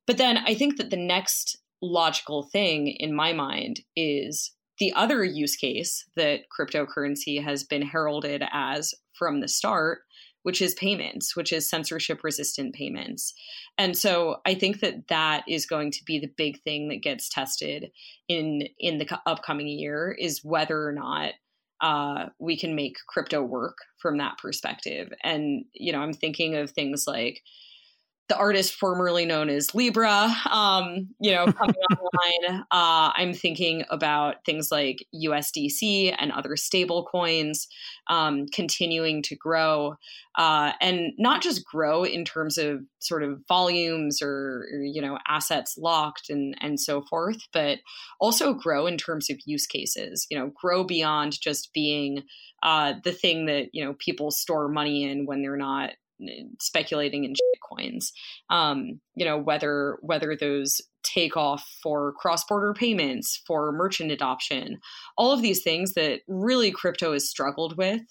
But 0.07 0.16
then 0.16 0.38
I 0.38 0.55
think 0.55 0.79
that 0.79 0.88
the 0.88 0.96
next 0.96 1.59
logical 1.83 2.48
thing 2.51 2.88
in 2.88 3.14
my 3.14 3.35
mind 3.35 3.81
is 3.94 4.55
the 4.79 4.94
other 4.94 5.22
use 5.22 5.55
case 5.55 6.07
that 6.16 6.44
cryptocurrency 6.59 7.44
has 7.44 7.64
been 7.64 7.83
heralded 7.83 8.42
as 8.55 8.94
from 9.18 9.40
the 9.40 9.48
start, 9.48 9.98
which 10.49 10.63
is 10.63 10.73
payments, 10.73 11.37
which 11.37 11.53
is 11.53 11.69
censorship 11.69 12.25
resistant 12.25 12.75
payments. 12.75 13.35
And 13.77 13.95
so 13.95 14.41
I 14.47 14.55
think 14.55 14.81
that 14.81 15.09
that 15.09 15.45
is 15.47 15.67
going 15.67 15.91
to 15.91 16.05
be 16.07 16.19
the 16.19 16.33
big 16.39 16.63
thing 16.63 16.89
that 16.89 17.03
gets 17.03 17.29
tested 17.29 17.91
in 18.29 18.63
in 18.79 18.97
the 18.97 19.21
upcoming 19.27 19.69
year 19.69 20.17
is 20.19 20.43
whether 20.43 20.89
or 20.89 20.93
not 20.93 21.35
uh, 21.83 22.31
we 22.39 22.57
can 22.57 22.75
make 22.75 22.97
crypto 23.07 23.43
work 23.43 23.77
from 23.99 24.17
that 24.17 24.39
perspective. 24.39 25.13
And 25.23 25.67
you 25.75 25.93
know, 25.93 26.01
I'm 26.01 26.15
thinking 26.15 26.57
of 26.57 26.71
things 26.71 27.05
like 27.07 27.43
the 28.29 28.37
artist 28.37 28.75
formerly 28.75 29.25
known 29.25 29.49
as 29.49 29.75
Libra, 29.75 30.35
um, 30.51 31.09
you 31.19 31.31
know, 31.31 31.51
coming 31.51 31.75
online. 31.91 32.61
Uh, 32.71 33.12
I'm 33.14 33.33
thinking 33.33 33.85
about 33.91 34.45
things 34.45 34.71
like 34.71 35.05
USDC 35.14 36.14
and 36.19 36.31
other 36.31 36.55
stable 36.57 37.05
coins 37.11 37.69
um, 38.09 38.47
continuing 38.53 39.23
to 39.23 39.37
grow 39.37 39.97
uh, 40.37 40.73
and 40.81 41.12
not 41.19 41.43
just 41.43 41.64
grow 41.64 42.05
in 42.05 42.25
terms 42.25 42.59
of 42.59 42.81
sort 43.01 43.23
of 43.23 43.41
volumes 43.49 44.21
or, 44.23 44.67
or, 44.73 44.81
you 44.83 45.01
know, 45.01 45.19
assets 45.27 45.77
locked 45.79 46.29
and, 46.29 46.55
and 46.61 46.79
so 46.79 47.03
forth, 47.03 47.38
but 47.53 47.79
also 48.21 48.53
grow 48.53 48.87
in 48.87 48.99
terms 48.99 49.31
of 49.31 49.38
use 49.47 49.67
cases, 49.67 50.27
you 50.31 50.38
know, 50.38 50.53
grow 50.55 50.85
beyond 50.85 51.41
just 51.41 51.73
being 51.73 52.23
uh, 52.62 52.95
the 53.05 53.12
thing 53.12 53.47
that, 53.47 53.69
you 53.73 53.85
know, 53.85 53.95
people 53.99 54.31
store 54.31 54.69
money 54.69 55.11
in 55.11 55.25
when 55.25 55.41
they're 55.41 55.57
not 55.57 55.93
speculating 56.61 57.25
in 57.25 57.35
coins. 57.69 58.13
Um, 58.51 59.01
you 59.15 59.25
know 59.25 59.39
whether 59.39 59.99
whether 60.01 60.37
those 60.37 60.81
take 61.03 61.37
off 61.37 61.65
for 61.83 62.13
cross-border 62.15 62.75
payments, 62.75 63.43
for 63.47 63.73
merchant 63.73 64.11
adoption, 64.11 64.79
all 65.17 65.33
of 65.33 65.43
these 65.43 65.63
things 65.63 65.95
that 65.95 66.21
really 66.29 66.71
crypto 66.71 67.13
has 67.13 67.29
struggled 67.29 67.77
with 67.77 68.03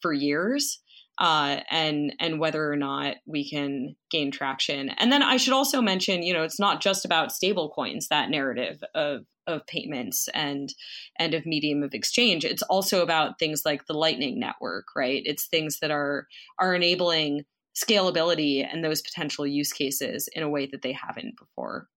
for 0.00 0.12
years. 0.12 0.80
Uh, 1.18 1.60
and 1.70 2.16
and 2.20 2.40
whether 2.40 2.72
or 2.72 2.74
not 2.74 3.16
we 3.26 3.48
can 3.48 3.94
gain 4.10 4.30
traction. 4.30 4.88
And 4.88 5.12
then 5.12 5.22
I 5.22 5.36
should 5.36 5.52
also 5.52 5.82
mention, 5.82 6.22
you 6.22 6.32
know, 6.32 6.42
it's 6.42 6.58
not 6.58 6.80
just 6.80 7.04
about 7.04 7.32
stable 7.32 7.68
coins, 7.68 8.08
that 8.08 8.30
narrative 8.30 8.82
of 8.94 9.26
of 9.46 9.66
payments 9.66 10.28
and 10.32 10.72
and 11.18 11.34
of 11.34 11.44
medium 11.44 11.82
of 11.82 11.92
exchange. 11.92 12.46
It's 12.46 12.62
also 12.62 13.02
about 13.02 13.38
things 13.38 13.62
like 13.64 13.86
the 13.86 13.92
Lightning 13.92 14.40
Network, 14.40 14.86
right? 14.96 15.22
It's 15.26 15.46
things 15.46 15.80
that 15.80 15.90
are 15.90 16.26
are 16.58 16.74
enabling 16.74 17.44
scalability 17.74 18.66
and 18.70 18.84
those 18.84 19.02
potential 19.02 19.46
use 19.46 19.72
cases 19.72 20.28
in 20.34 20.42
a 20.42 20.48
way 20.48 20.66
that 20.66 20.82
they 20.82 20.92
haven't 20.92 21.36
before. 21.38 21.88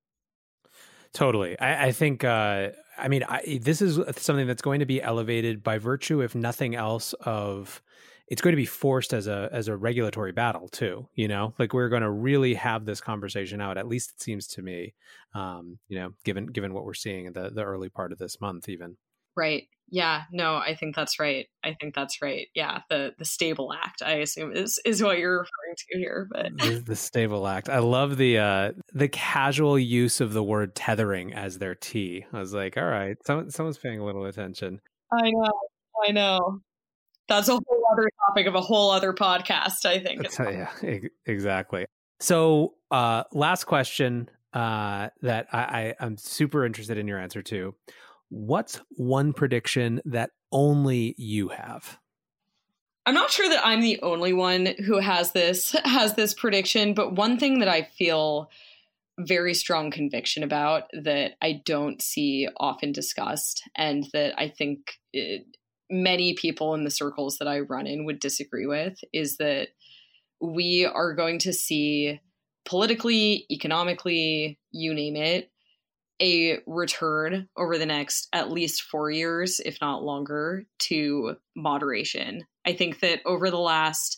Totally. 1.13 1.57
I, 1.59 1.87
I 1.87 1.91
think, 1.91 2.23
uh, 2.23 2.69
I 2.97 3.07
mean, 3.07 3.23
I, 3.23 3.59
this 3.61 3.81
is 3.81 3.99
something 4.17 4.47
that's 4.47 4.61
going 4.61 4.79
to 4.79 4.85
be 4.85 5.01
elevated 5.01 5.63
by 5.63 5.77
virtue, 5.77 6.21
if 6.21 6.35
nothing 6.35 6.75
else, 6.75 7.13
of 7.21 7.81
it's 8.27 8.41
going 8.41 8.53
to 8.53 8.57
be 8.57 8.65
forced 8.65 9.13
as 9.13 9.27
a 9.27 9.49
as 9.51 9.67
a 9.67 9.77
regulatory 9.77 10.31
battle 10.31 10.67
too. 10.67 11.07
You 11.13 11.27
know, 11.27 11.53
like 11.59 11.73
we're 11.73 11.89
going 11.89 12.01
to 12.01 12.09
really 12.09 12.55
have 12.55 12.85
this 12.85 12.99
conversation 12.99 13.61
out. 13.61 13.77
At 13.77 13.87
least 13.87 14.11
it 14.11 14.21
seems 14.21 14.47
to 14.47 14.61
me. 14.61 14.93
Um, 15.33 15.77
you 15.87 15.99
know, 15.99 16.13
given 16.23 16.47
given 16.47 16.73
what 16.73 16.85
we're 16.85 16.93
seeing 16.93 17.25
in 17.25 17.33
the 17.33 17.49
the 17.49 17.63
early 17.63 17.89
part 17.89 18.11
of 18.11 18.17
this 18.17 18.41
month, 18.41 18.67
even. 18.67 18.97
Right. 19.35 19.67
Yeah, 19.89 20.23
no, 20.31 20.55
I 20.55 20.75
think 20.75 20.95
that's 20.95 21.19
right. 21.19 21.47
I 21.63 21.75
think 21.79 21.93
that's 21.93 22.21
right. 22.21 22.47
Yeah, 22.55 22.79
the 22.89 23.13
the 23.19 23.25
stable 23.25 23.71
act, 23.71 24.01
I 24.01 24.15
assume 24.15 24.51
is 24.51 24.79
is 24.83 25.01
what 25.03 25.19
you're 25.19 25.39
referring 25.39 25.75
to 25.77 25.97
here. 25.97 26.27
But 26.31 26.57
the, 26.57 26.83
the 26.85 26.95
stable 26.95 27.47
act. 27.47 27.69
I 27.69 27.79
love 27.79 28.17
the 28.17 28.39
uh 28.39 28.71
the 28.93 29.07
casual 29.07 29.77
use 29.77 30.21
of 30.21 30.33
the 30.33 30.43
word 30.43 30.75
tethering 30.75 31.33
as 31.33 31.59
their 31.59 31.75
T. 31.75 32.25
I 32.33 32.39
was 32.39 32.53
like, 32.53 32.77
all 32.77 32.85
right, 32.85 33.17
someone 33.25 33.51
someone's 33.51 33.77
paying 33.77 33.99
a 33.99 34.05
little 34.05 34.25
attention. 34.25 34.81
I 35.11 35.29
know, 35.29 35.51
I 36.07 36.11
know. 36.11 36.59
That's 37.27 37.47
a 37.47 37.53
whole 37.53 37.83
other 37.91 38.09
topic 38.27 38.47
of 38.47 38.55
a 38.55 38.61
whole 38.61 38.91
other 38.91 39.13
podcast. 39.13 39.85
I 39.85 39.99
think. 39.99 40.27
yeah, 40.39 40.99
exactly. 41.25 41.85
So, 42.19 42.75
uh, 42.91 43.23
last 43.33 43.65
question 43.65 44.29
uh, 44.53 45.09
that 45.21 45.47
I, 45.51 45.59
I 45.59 45.95
I'm 45.99 46.17
super 46.17 46.65
interested 46.65 46.97
in 46.97 47.07
your 47.07 47.19
answer 47.19 47.41
to 47.43 47.75
what's 48.29 48.79
one 48.91 49.33
prediction 49.33 50.01
that 50.05 50.31
only 50.51 51.15
you 51.17 51.49
have? 51.49 51.99
I'm 53.05 53.13
not 53.13 53.29
sure 53.29 53.47
that 53.49 53.65
I'm 53.65 53.81
the 53.81 53.99
only 54.01 54.33
one 54.33 54.67
who 54.85 54.99
has 54.99 55.31
this 55.31 55.75
has 55.85 56.15
this 56.15 56.33
prediction, 56.33 56.93
but 56.93 57.13
one 57.13 57.37
thing 57.37 57.59
that 57.59 57.69
I 57.69 57.83
feel 57.83 58.49
very 59.19 59.53
strong 59.53 59.91
conviction 59.91 60.43
about 60.43 60.89
that 60.91 61.33
I 61.41 61.61
don't 61.65 62.01
see 62.01 62.49
often 62.57 62.91
discussed, 62.91 63.63
and 63.75 64.07
that 64.13 64.33
I 64.37 64.49
think 64.49 64.99
it, 65.13 65.45
many 65.89 66.33
people 66.33 66.73
in 66.73 66.83
the 66.83 66.91
circles 66.91 67.37
that 67.37 67.47
I 67.47 67.59
run 67.59 67.87
in 67.87 68.05
would 68.05 68.19
disagree 68.19 68.65
with 68.65 68.99
is 69.13 69.37
that 69.37 69.69
we 70.41 70.85
are 70.85 71.13
going 71.13 71.39
to 71.39 71.53
see 71.53 72.19
politically, 72.65 73.45
economically, 73.51 74.59
you 74.71 74.93
name 74.93 75.15
it, 75.15 75.51
a 76.21 76.59
return 76.65 77.49
over 77.57 77.77
the 77.77 77.85
next 77.85 78.27
at 78.31 78.51
least 78.51 78.83
four 78.83 79.11
years, 79.11 79.59
if 79.59 79.79
not 79.81 80.03
longer, 80.03 80.65
to 80.79 81.35
moderation. 81.55 82.43
I 82.65 82.73
think 82.73 83.01
that 83.01 83.21
over 83.25 83.49
the 83.51 83.57
last 83.57 84.17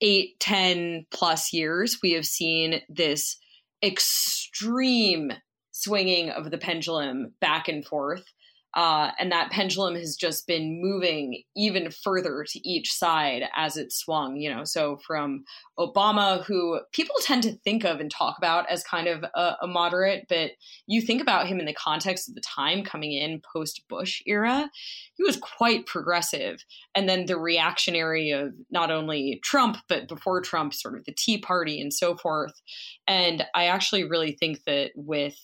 eight, 0.00 0.38
ten 0.38 1.06
plus 1.10 1.52
years, 1.52 1.98
we 2.02 2.12
have 2.12 2.26
seen 2.26 2.82
this 2.88 3.36
extreme 3.82 5.32
swinging 5.70 6.30
of 6.30 6.50
the 6.50 6.58
pendulum 6.58 7.32
back 7.40 7.68
and 7.68 7.84
forth 7.84 8.24
uh, 8.74 9.10
and 9.18 9.32
that 9.32 9.50
pendulum 9.50 9.94
has 9.94 10.14
just 10.14 10.46
been 10.46 10.80
moving 10.82 11.42
even 11.56 11.90
further 11.90 12.44
to 12.46 12.68
each 12.68 12.92
side 12.92 13.44
as 13.56 13.76
it 13.76 13.92
swung, 13.92 14.36
you 14.36 14.52
know. 14.52 14.64
So 14.64 14.98
from 15.06 15.44
Obama, 15.78 16.44
who 16.44 16.80
people 16.92 17.16
tend 17.22 17.42
to 17.44 17.56
think 17.64 17.84
of 17.84 17.98
and 17.98 18.10
talk 18.10 18.36
about 18.36 18.70
as 18.70 18.84
kind 18.84 19.08
of 19.08 19.24
a, 19.34 19.56
a 19.62 19.66
moderate, 19.66 20.26
but 20.28 20.52
you 20.86 21.00
think 21.00 21.22
about 21.22 21.46
him 21.46 21.60
in 21.60 21.66
the 21.66 21.72
context 21.72 22.28
of 22.28 22.34
the 22.34 22.42
time 22.42 22.84
coming 22.84 23.12
in 23.12 23.40
post 23.52 23.82
Bush 23.88 24.20
era, 24.26 24.70
he 25.14 25.22
was 25.22 25.38
quite 25.38 25.86
progressive. 25.86 26.62
And 26.94 27.08
then 27.08 27.26
the 27.26 27.38
reactionary 27.38 28.30
of 28.30 28.52
not 28.70 28.90
only 28.90 29.40
Trump, 29.42 29.78
but 29.88 30.08
before 30.08 30.42
Trump, 30.42 30.74
sort 30.74 30.96
of 30.96 31.04
the 31.04 31.14
Tea 31.16 31.38
Party 31.38 31.80
and 31.80 31.92
so 31.92 32.16
forth. 32.16 32.60
And 33.06 33.44
I 33.54 33.64
actually 33.64 34.04
really 34.04 34.32
think 34.32 34.64
that 34.64 34.90
with 34.94 35.36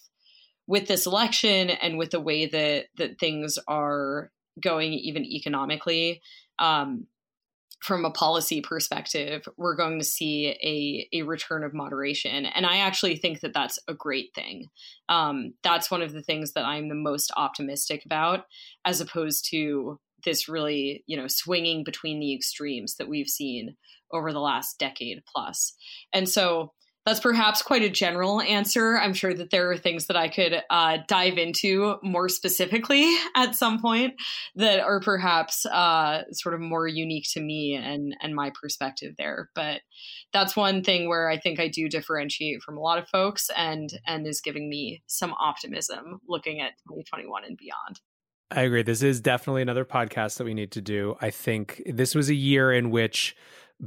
with 0.67 0.87
this 0.87 1.07
election 1.07 1.71
and 1.71 1.99
with 1.99 2.11
the 2.11 2.21
way 2.21 2.47
that 2.47 2.87
that 2.97 3.19
things 3.19 3.59
are 3.69 4.31
going 4.63 4.93
even 4.93 5.25
economically 5.25 6.23
um, 6.59 7.07
from 7.81 8.05
a 8.05 8.11
policy 8.11 8.61
perspective 8.61 9.47
we're 9.59 9.77
going 9.77 9.99
to 9.99 10.05
see 10.05 10.47
a, 10.63 11.19
a 11.19 11.23
return 11.23 11.65
of 11.65 11.75
moderation. 11.75 12.47
And 12.47 12.65
i 12.65 12.79
actually 12.79 13.17
think 13.17 13.41
that 13.41 13.53
that's 13.53 13.79
a 13.89 13.95
great 13.95 14.35
thing. 14.35 14.69
Um, 15.09 15.55
that's 15.63 15.91
one 15.91 16.03
of 16.03 16.13
the 16.13 16.23
things 16.23 16.53
that 16.53 16.65
i'm 16.65 16.89
the 16.89 16.95
most 16.95 17.33
optimistic 17.37 18.05
about 18.05 18.47
as 18.85 19.01
opposed 19.01 19.49
to 19.51 19.99
this 20.25 20.49
really 20.49 21.05
you 21.07 21.17
know 21.17 21.27
swinging 21.29 21.85
between 21.85 22.19
the 22.19 22.35
extremes 22.35 22.97
that 22.97 23.09
we've 23.09 23.29
seen 23.29 23.77
over 24.13 24.33
the 24.33 24.41
last 24.41 24.79
decade 24.79 25.23
plus. 25.27 25.75
And 26.13 26.29
so 26.29 26.73
that's 27.05 27.21
perhaps 27.21 27.61
quite 27.63 27.83
a 27.83 27.91
general 27.91 28.41
answer. 28.41 28.97
I'm 28.97 29.13
sure 29.13 29.35
that 29.35 29.51
there 29.51 29.71
are 29.71 29.77
things 29.77 30.07
that 30.07 30.17
I 30.17 30.29
could 30.29 30.63
uh, 30.71 30.99
dive 31.07 31.37
into 31.37 31.97
more 32.03 32.29
specifically 32.29 33.15
at 33.37 33.55
some 33.55 33.81
point 33.81 34.15
that 34.57 34.81
are 34.81 35.01
perhaps 35.01 35.67
uh, 35.67 36.23
sort 36.33 36.55
of 36.55 36.61
more 36.61 36.89
unique 36.89 37.27
to 37.33 37.41
me 37.41 37.75
and 37.75 38.17
and 38.23 38.35
my 38.35 38.51
perspective 38.61 39.15
there. 39.19 39.51
But 39.55 39.83
that's 40.33 40.57
one 40.57 40.83
thing 40.83 41.09
where 41.09 41.29
I 41.29 41.39
think 41.39 41.61
I 41.61 41.69
do 41.69 41.89
differentiate 41.89 42.63
from 42.63 42.79
a 42.79 42.81
lot 42.81 42.99
of 42.99 43.09
folks, 43.09 43.51
and 43.57 43.91
and 44.07 44.27
is 44.27 44.41
giving 44.41 44.69
me 44.69 45.03
some 45.07 45.35
optimism 45.35 46.21
looking 46.29 46.61
at 46.61 46.73
2021 46.89 47.45
and 47.45 47.57
beyond. 47.57 48.01
I 48.51 48.63
agree. 48.63 48.83
This 48.83 49.03
is 49.03 49.21
definitely 49.21 49.63
another 49.63 49.85
podcast 49.85 50.37
that 50.39 50.45
we 50.45 50.55
need 50.55 50.71
to 50.73 50.81
do. 50.81 51.17
I 51.21 51.31
think 51.31 51.83
this 51.87 52.15
was 52.15 52.29
a 52.29 52.35
year 52.35 52.73
in 52.73 52.91
which 52.91 53.35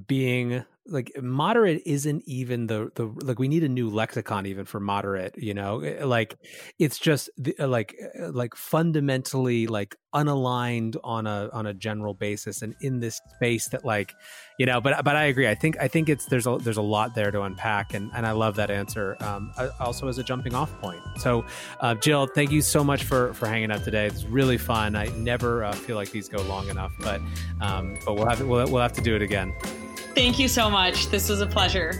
being 0.07 0.65
like 0.89 1.11
moderate 1.21 1.81
isn't 1.85 2.23
even 2.25 2.67
the 2.67 2.91
the 2.95 3.05
like 3.23 3.39
we 3.39 3.47
need 3.47 3.63
a 3.63 3.69
new 3.69 3.89
lexicon 3.89 4.45
even 4.45 4.65
for 4.65 4.79
moderate 4.79 5.35
you 5.37 5.53
know? 5.53 5.81
Eh, 5.81 6.03
like 6.05 6.37
it's 6.79 6.97
just 6.97 7.29
the, 7.37 7.55
uh, 7.59 7.67
like 7.67 7.95
like 8.31 8.55
fundamentally 8.55 9.67
like 9.67 9.95
unaligned 10.13 10.95
on 11.03 11.27
a 11.27 11.49
on 11.51 11.67
a 11.67 11.73
general 11.73 12.13
basis 12.13 12.61
and 12.61 12.75
in 12.81 12.99
this 12.99 13.19
space 13.35 13.67
that 13.69 13.83
like 13.83 14.13
you 14.57 14.65
know 14.65 14.79
but 14.79 15.03
but 15.03 15.15
i 15.15 15.25
agree. 15.25 15.47
I 15.47 15.55
think 15.55 15.77
i 15.79 15.87
think 15.87 16.09
it's 16.09 16.25
there's 16.25 16.47
a 16.47 16.57
there's 16.57 16.77
a 16.77 16.81
lot 16.81 17.13
there 17.13 17.31
to 17.31 17.41
unpack 17.41 17.93
and 17.93 18.09
and 18.15 18.25
i 18.25 18.31
love 18.31 18.55
that 18.55 18.71
answer 18.71 19.17
um 19.19 19.51
also 19.79 20.07
as 20.07 20.17
a 20.17 20.23
jumping 20.23 20.55
off 20.55 20.71
point. 20.79 21.01
So 21.17 21.45
uh, 21.81 21.95
jill 21.95 22.27
thank 22.27 22.51
you 22.51 22.61
so 22.61 22.83
much 22.83 23.03
for 23.03 23.33
for 23.33 23.47
hanging 23.47 23.71
out 23.71 23.83
today. 23.83 24.05
It's 24.05 24.23
really 24.23 24.57
fun. 24.57 24.95
I 24.95 25.07
never 25.17 25.63
uh, 25.63 25.73
feel 25.73 25.95
like 25.95 26.11
these 26.11 26.29
go 26.29 26.41
long 26.43 26.69
enough 26.69 26.93
but 26.99 27.21
um 27.61 27.97
but 28.05 28.15
we'll 28.15 28.27
have 28.27 28.41
we'll, 28.41 28.67
we'll 28.71 28.81
have 28.81 28.93
to 28.93 29.01
do 29.01 29.15
it 29.15 29.21
again 29.21 29.53
Thank 30.17 30.39
you 30.39 30.47
so 30.47 30.67
much. 30.67 31.09
This 31.09 31.29
was 31.29 31.41
a 31.41 31.45
pleasure. 31.45 31.93